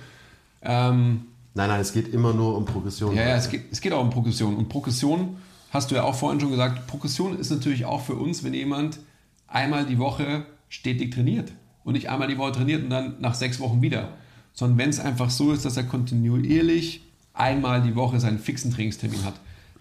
[0.62, 3.14] Ähm, nein, nein, es geht immer nur um Progression.
[3.14, 4.56] Ja, ja, es geht, es geht auch um Progression.
[4.56, 5.36] Und Progression
[5.72, 9.00] hast du ja auch vorhin schon gesagt, Progression ist natürlich auch für uns, wenn jemand
[9.48, 11.52] einmal die Woche stetig trainiert
[11.82, 14.10] und nicht einmal die Woche trainiert und dann nach sechs Wochen wieder,
[14.52, 17.02] sondern wenn es einfach so ist, dass er kontinuierlich
[17.32, 19.34] einmal die Woche seinen fixen Trainingstermin hat.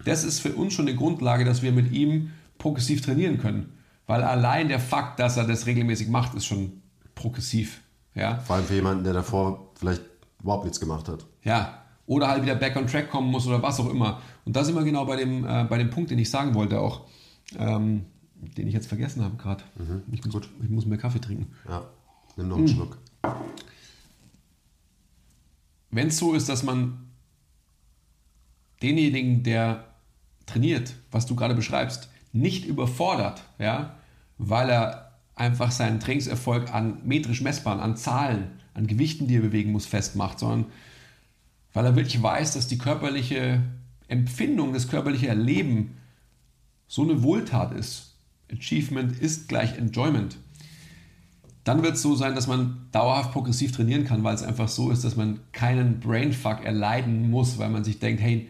[0.04, 3.72] Das ist für uns schon eine Grundlage, dass wir mit ihm progressiv trainieren können.
[4.06, 6.82] Weil allein der Fakt, dass er das regelmäßig macht, ist schon
[7.14, 7.82] progressiv.
[8.14, 8.38] Ja?
[8.38, 10.02] Vor allem für jemanden, der davor vielleicht
[10.40, 11.24] überhaupt nichts gemacht hat.
[11.44, 14.20] Ja, oder halt wieder back on track kommen muss oder was auch immer.
[14.44, 16.80] Und da sind wir genau bei dem, äh, bei dem Punkt, den ich sagen wollte
[16.80, 17.02] auch,
[17.58, 19.62] ähm, den ich jetzt vergessen habe gerade.
[19.76, 21.52] Mhm, ich, muss, ich muss mehr Kaffee trinken.
[21.68, 21.84] Ja,
[22.36, 22.68] nimm noch einen mhm.
[22.68, 22.98] Schluck.
[25.90, 27.10] Wenn es so ist, dass man
[28.82, 29.84] denjenigen, der
[30.46, 33.96] trainiert, was du gerade beschreibst, nicht überfordert, ja,
[34.38, 39.70] weil er einfach seinen Trainingserfolg an metrisch messbaren, an Zahlen, an Gewichten, die er bewegen
[39.70, 40.66] muss, festmacht, sondern
[41.72, 43.62] weil er wirklich weiß, dass die körperliche
[44.08, 45.96] Empfindung, das körperliche Erleben
[46.86, 48.14] so eine Wohltat ist.
[48.52, 50.36] Achievement ist gleich Enjoyment.
[51.64, 54.90] Dann wird es so sein, dass man dauerhaft progressiv trainieren kann, weil es einfach so
[54.90, 58.48] ist, dass man keinen Brainfuck erleiden muss, weil man sich denkt, hey,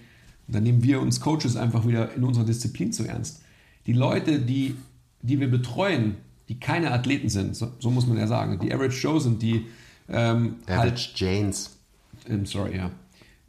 [0.49, 3.43] dann nehmen wir uns Coaches einfach wieder in unserer Disziplin zu ernst.
[3.87, 4.77] Die Leute, die,
[5.21, 6.17] die wir betreuen,
[6.49, 9.67] die keine Athleten sind, so, so muss man ja sagen, die Average Joe sind, die
[10.09, 11.79] ähm, Average halt, Janes.
[12.29, 12.91] Ähm, sorry, ja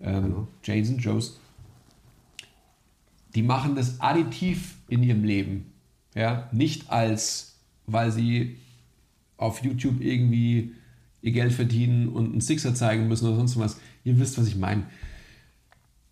[0.03, 1.39] ähm, Jason Joes,
[3.35, 5.71] die machen das additiv in ihrem Leben.
[6.13, 6.49] Ja?
[6.51, 7.55] Nicht als,
[7.87, 8.57] weil sie
[9.37, 10.73] auf YouTube irgendwie
[11.21, 13.79] ihr Geld verdienen und einen Sixer zeigen müssen oder sonst was.
[14.03, 14.83] Ihr wisst, was ich meine.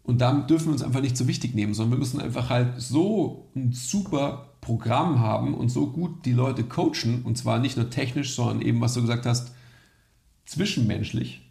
[0.03, 2.81] Und damit dürfen wir uns einfach nicht so wichtig nehmen, sondern wir müssen einfach halt
[2.81, 7.89] so ein super Programm haben und so gut die Leute coachen, und zwar nicht nur
[7.89, 9.53] technisch, sondern eben, was du gesagt hast,
[10.45, 11.41] zwischenmenschlich,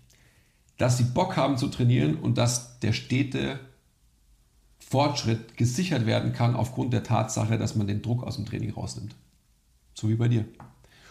[0.80, 3.60] dass sie Bock haben zu trainieren und dass der stete
[4.78, 9.14] Fortschritt gesichert werden kann aufgrund der Tatsache, dass man den Druck aus dem Training rausnimmt.
[9.92, 10.46] So wie bei dir.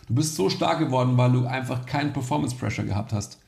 [0.08, 3.42] Du bist so stark geworden, weil du einfach keinen Performance Pressure gehabt hast.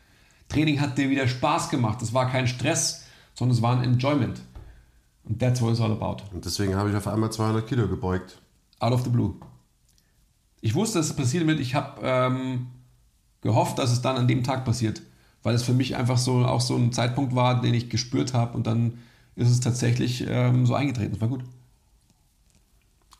[0.47, 2.03] Training hat dir wieder Spaß gemacht.
[2.03, 3.03] Es war kein Stress,
[3.33, 4.43] sondern es war ein Enjoyment.
[5.23, 6.17] Und that's what it's all about.
[6.31, 8.39] Und deswegen habe ich auf einmal 200 Kilo gebeugt.
[8.79, 9.33] Out of the blue.
[10.61, 11.59] Ich wusste, dass es passieren wird.
[11.59, 12.67] Ich habe ähm,
[13.41, 15.01] gehofft, dass es dann an dem Tag passiert
[15.43, 18.55] weil es für mich einfach so auch so ein Zeitpunkt war, den ich gespürt habe
[18.55, 18.99] und dann
[19.35, 21.15] ist es tatsächlich ähm, so eingetreten.
[21.15, 21.43] Es war gut.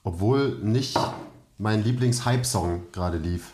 [0.04, 0.98] Obwohl nicht
[1.58, 3.52] mein Lieblings-Hype-Song gerade lief.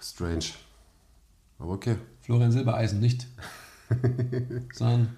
[0.00, 0.44] Strange.
[1.58, 1.96] Aber okay.
[2.22, 3.26] Florian Silbereisen nicht.
[4.72, 5.16] sondern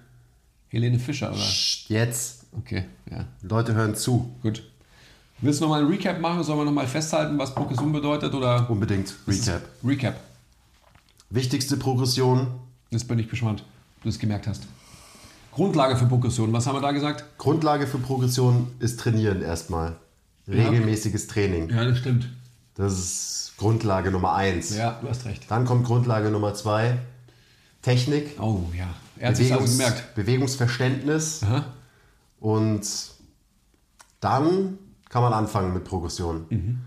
[0.69, 1.45] Helene Fischer, oder?
[1.87, 2.45] Jetzt.
[2.57, 3.25] Okay, ja.
[3.41, 4.35] Leute hören zu.
[4.41, 4.63] Gut.
[5.41, 6.43] Willst du nochmal ein Recap machen?
[6.43, 8.33] Sollen wir nochmal festhalten, was Progression bedeutet?
[8.33, 8.69] Oder?
[8.69, 9.13] Unbedingt.
[9.27, 9.61] Recap.
[9.83, 10.28] Recap.
[11.31, 12.47] Wichtigste Progression.
[12.89, 13.63] Jetzt bin ich gespannt,
[13.97, 14.63] ob du es gemerkt hast.
[15.51, 17.23] Grundlage für Progression, was haben wir da gesagt?
[17.37, 19.95] Grundlage für Progression ist Trainieren erstmal.
[20.47, 21.69] Regelmäßiges Training.
[21.69, 22.29] Ja, das stimmt.
[22.73, 24.75] Das ist Grundlage Nummer eins.
[24.75, 25.45] Ja, du hast recht.
[25.49, 26.97] Dann kommt Grundlage Nummer zwei.
[27.83, 28.39] Technik.
[28.39, 30.15] Oh ja, er hat Bewegungs gemerkt.
[30.15, 31.43] Bewegungsverständnis.
[31.43, 31.65] Aha.
[32.39, 32.81] Und
[34.19, 36.45] dann kann man anfangen mit Progression.
[36.49, 36.79] Mhm.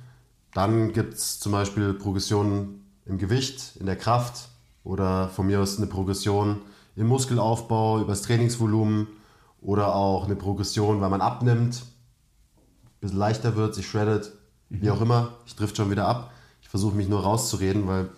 [0.52, 4.48] Dann gibt es zum Beispiel Progressionen im Gewicht, in der Kraft
[4.84, 6.62] oder von mir aus eine Progression
[6.96, 9.08] im Muskelaufbau, übers Trainingsvolumen
[9.60, 14.32] oder auch eine Progression, weil man abnimmt, ein bisschen leichter wird, sich shreddet,
[14.68, 15.34] wie auch immer.
[15.46, 16.32] Ich trifft schon wieder ab.
[16.60, 18.08] Ich versuche mich nur rauszureden, weil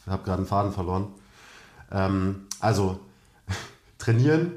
[0.00, 1.08] ich habe gerade einen Faden verloren.
[1.90, 3.00] Ähm, also
[3.98, 4.52] trainieren,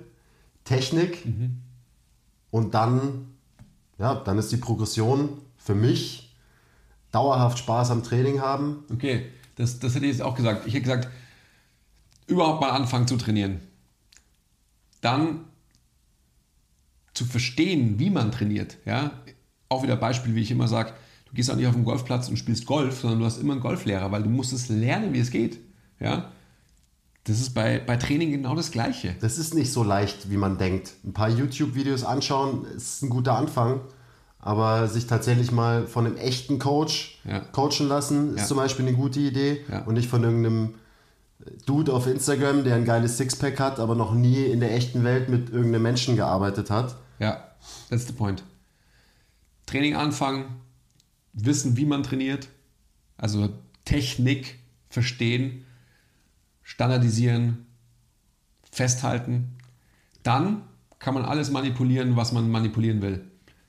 [0.64, 1.26] Technik
[2.52, 3.34] und dann,
[3.98, 6.33] ja, dann ist die Progression für mich
[7.14, 8.84] dauerhaft Spaß am Training haben.
[8.92, 10.68] Okay, das, das hätte ich jetzt auch gesagt.
[10.68, 11.08] Ich hätte gesagt,
[12.28, 13.62] überhaupt mal anfangen zu trainieren.
[15.00, 15.46] Dann
[17.14, 18.78] zu verstehen, wie man trainiert.
[18.86, 19.12] Ja?
[19.70, 20.94] Auch wieder Beispiel, wie ich immer sage,
[21.26, 23.62] du gehst auch nicht auf den Golfplatz und spielst Golf, sondern du hast immer einen
[23.62, 25.60] Golflehrer, weil du musst es lernen, wie es geht.
[26.00, 26.32] Ja?
[27.26, 29.16] Das ist bei, bei Training genau das Gleiche.
[29.22, 30.94] Das ist nicht so leicht, wie man denkt.
[31.06, 33.82] Ein paar YouTube-Videos anschauen ist ein guter Anfang,
[34.44, 37.40] aber sich tatsächlich mal von einem echten Coach Ja.
[37.40, 38.46] coachen lassen, ist Ja.
[38.48, 39.84] zum Beispiel eine gute Idee Ja.
[39.84, 40.76] und nicht von irgendeinem
[41.66, 45.30] Dude auf Instagram, der ein geiles Sixpack hat, aber noch nie in der echten Welt
[45.30, 46.96] mit irgendeinem Menschen gearbeitet hat.
[47.20, 47.44] Ja,
[47.90, 48.44] that's the point.
[49.66, 50.46] Training anfangen,
[51.34, 52.48] wissen, wie man trainiert,
[53.18, 53.50] also
[53.86, 55.66] Technik verstehen,
[56.64, 57.66] standardisieren,
[58.72, 59.58] festhalten.
[60.24, 60.64] Dann
[61.00, 63.26] kann man alles manipulieren, was man manipulieren will.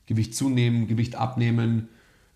[0.06, 1.88] Gewicht zunehmen, Gewicht abnehmen,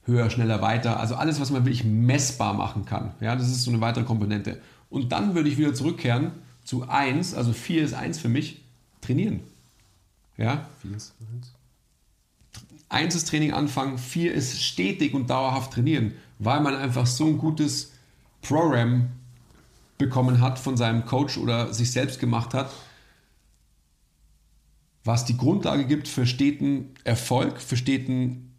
[0.04, 0.98] höher, schneller, weiter.
[1.00, 3.12] Also alles, was man wirklich messbar machen kann.
[3.20, 4.60] Ja, das ist so eine weitere Komponente.
[4.90, 6.32] Und dann würde ich wieder zurückkehren
[6.64, 8.62] zu 1, also 4 ist 1 für mich,
[9.00, 9.40] trainieren.
[10.36, 10.66] Ja,
[12.88, 17.38] eins ist Training anfangen, vier ist stetig und dauerhaft trainieren, weil man einfach so ein
[17.38, 17.92] gutes
[18.42, 19.08] Programm
[19.98, 22.70] bekommen hat von seinem Coach oder sich selbst gemacht hat,
[25.08, 28.52] was die Grundlage gibt für steten Erfolg, für steten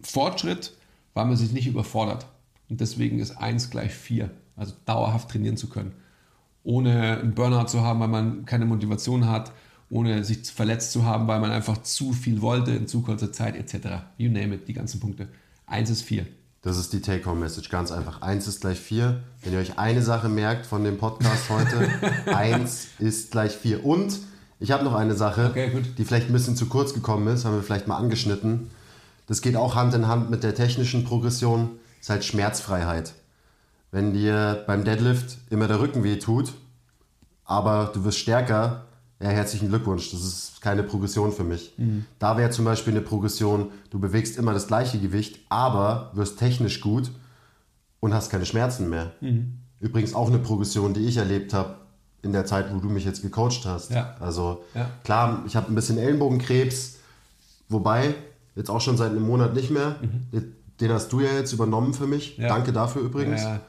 [0.00, 0.72] Fortschritt,
[1.14, 2.28] weil man sich nicht überfordert.
[2.70, 5.90] Und deswegen ist eins gleich vier, also dauerhaft trainieren zu können.
[6.62, 9.50] Ohne einen Burnout zu haben, weil man keine Motivation hat,
[9.90, 13.56] ohne sich verletzt zu haben, weil man einfach zu viel wollte in zu kurzer Zeit,
[13.56, 14.04] etc.
[14.16, 15.26] You name it, die ganzen Punkte.
[15.66, 16.24] Eins ist vier.
[16.62, 18.22] Das ist die Take-Home-Message, ganz einfach.
[18.22, 19.24] Eins ist gleich vier.
[19.42, 21.88] Wenn ihr euch eine Sache merkt von dem Podcast heute,
[22.32, 23.84] eins ist gleich vier.
[23.84, 24.20] Und
[24.64, 27.54] ich habe noch eine Sache, Okay, die vielleicht ein bisschen zu kurz gekommen ist, haben
[27.54, 28.70] wir vielleicht mal angeschnitten.
[29.26, 33.12] Das geht auch Hand in Hand mit der technischen Progression, ist halt Schmerzfreiheit.
[33.90, 36.54] Wenn dir beim Deadlift immer der Rücken weh tut,
[37.44, 38.86] aber du wirst stärker,
[39.20, 40.10] ja, herzlichen Glückwunsch.
[40.12, 41.74] Das ist keine Progression für mich.
[42.18, 46.80] Da wäre zum Beispiel eine Progression, du bewegst immer das gleiche Gewicht, aber wirst technisch
[46.80, 47.10] gut
[48.00, 49.12] und hast keine Schmerzen mehr.
[49.80, 51.83] Übrigens auch eine Progression, die ich erlebt habe
[52.24, 53.90] in der Zeit, wo du mich jetzt gecoacht hast.
[53.90, 54.14] Ja.
[54.20, 54.88] Also Ja.
[55.04, 56.96] klar, ich habe ein bisschen Ellenbogenkrebs,
[57.68, 58.14] wobei
[58.56, 59.96] jetzt auch schon seit einem Monat nicht mehr.
[60.80, 62.36] Den hast du ja jetzt übernommen für mich.
[62.36, 62.48] Ja.
[62.48, 63.42] Danke dafür übrigens.
[63.42, 63.60] Ja,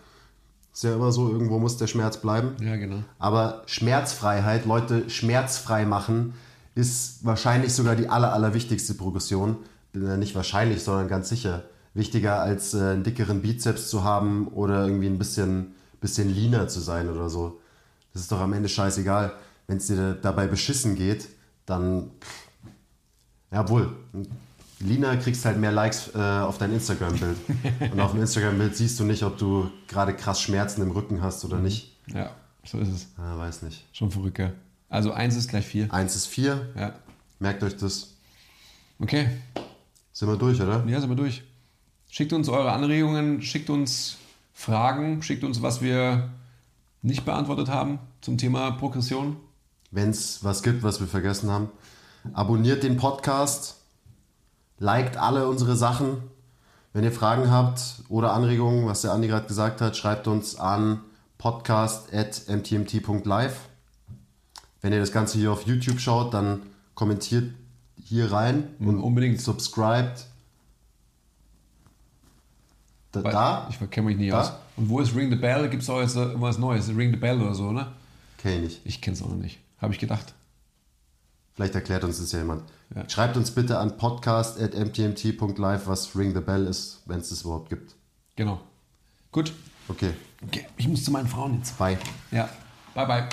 [0.74, 2.56] Ist ja immer so, irgendwo muss der Schmerz bleiben.
[2.62, 2.98] ja, genau.
[3.20, 6.34] Aber Schmerzfreiheit, Leute schmerzfrei machen,
[6.74, 9.58] ist wahrscheinlich sogar die aller, allerwichtigste Progression.
[9.94, 11.64] Äh, Nicht wahrscheinlich, sondern ganz sicher.
[11.94, 16.82] Wichtiger als äh, einen dickeren Bizeps zu haben oder irgendwie ein bisschen, bisschen leaner zu
[16.82, 17.62] sein oder so.
[18.16, 19.34] Das ist doch am Ende scheißegal.
[19.68, 21.28] Wenn es dir dabei beschissen geht,
[21.66, 22.12] dann.
[23.52, 23.94] Ja, wohl.
[24.80, 27.36] Leaner kriegst halt mehr Likes äh, auf dein Instagram-Bild.
[27.92, 31.44] Und auf dem Instagram-Bild siehst du nicht, ob du gerade krass Schmerzen im Rücken hast
[31.44, 31.92] oder nicht.
[32.08, 32.32] Ja,
[32.64, 33.08] so ist es.
[33.18, 33.84] Ah, weiß nicht.
[33.92, 34.54] Schon verrückt, gell?
[34.88, 35.94] Also eins ist gleich vier.
[35.94, 36.70] Eins ist vier.
[36.78, 36.94] Ja.
[37.40, 38.14] Merkt euch das.
[38.98, 39.28] Okay,
[40.14, 40.86] Sind wir durch, oder?
[40.88, 41.44] ja, sind wir durch.
[42.10, 44.16] Schickt uns eure Anregungen, schickt uns
[44.54, 46.30] Fragen, schickt uns, was wir
[47.06, 49.38] nicht beantwortet haben zum Thema Progression.
[49.92, 51.70] Wenn es was gibt, was wir vergessen haben.
[52.34, 53.78] Abonniert den Podcast.
[54.80, 56.18] Liked alle unsere Sachen.
[56.92, 61.02] Wenn ihr Fragen habt oder Anregungen, was der Andi gerade gesagt hat, schreibt uns an
[61.38, 63.56] podcast.mtmt.live.
[64.82, 66.64] Wenn ihr das Ganze hier auf YouTube schaut, dann
[66.96, 67.54] kommentiert
[68.04, 69.40] hier rein und unbedingt.
[69.42, 70.26] subscribed.
[73.12, 73.68] Da?
[73.70, 74.42] Ich kenne mich nicht Da?
[74.42, 74.52] aus.
[74.78, 75.70] Und wo ist Ring the Bell?
[75.70, 76.90] Gibt es auch jetzt irgendwas Neues?
[76.90, 77.88] Ring the Bell oder so, ne?
[78.38, 78.82] Kenn ich nicht.
[78.86, 79.60] Ich kenne es auch noch nicht.
[79.80, 80.34] Habe ich gedacht.
[81.54, 82.64] Vielleicht erklärt uns das ja jemand.
[82.94, 83.08] Ja.
[83.10, 87.96] Schreibt uns bitte an podcast.mtmt.live, was Ring the Bell ist, wenn es das überhaupt gibt.
[88.36, 88.60] Genau.
[89.32, 89.54] Gut.
[89.88, 90.14] Okay,
[90.46, 91.78] Okay, ich muss zu meinen Frauen jetzt.
[91.78, 91.98] bye.
[92.32, 92.50] Ja.
[92.94, 93.30] Bye, bye.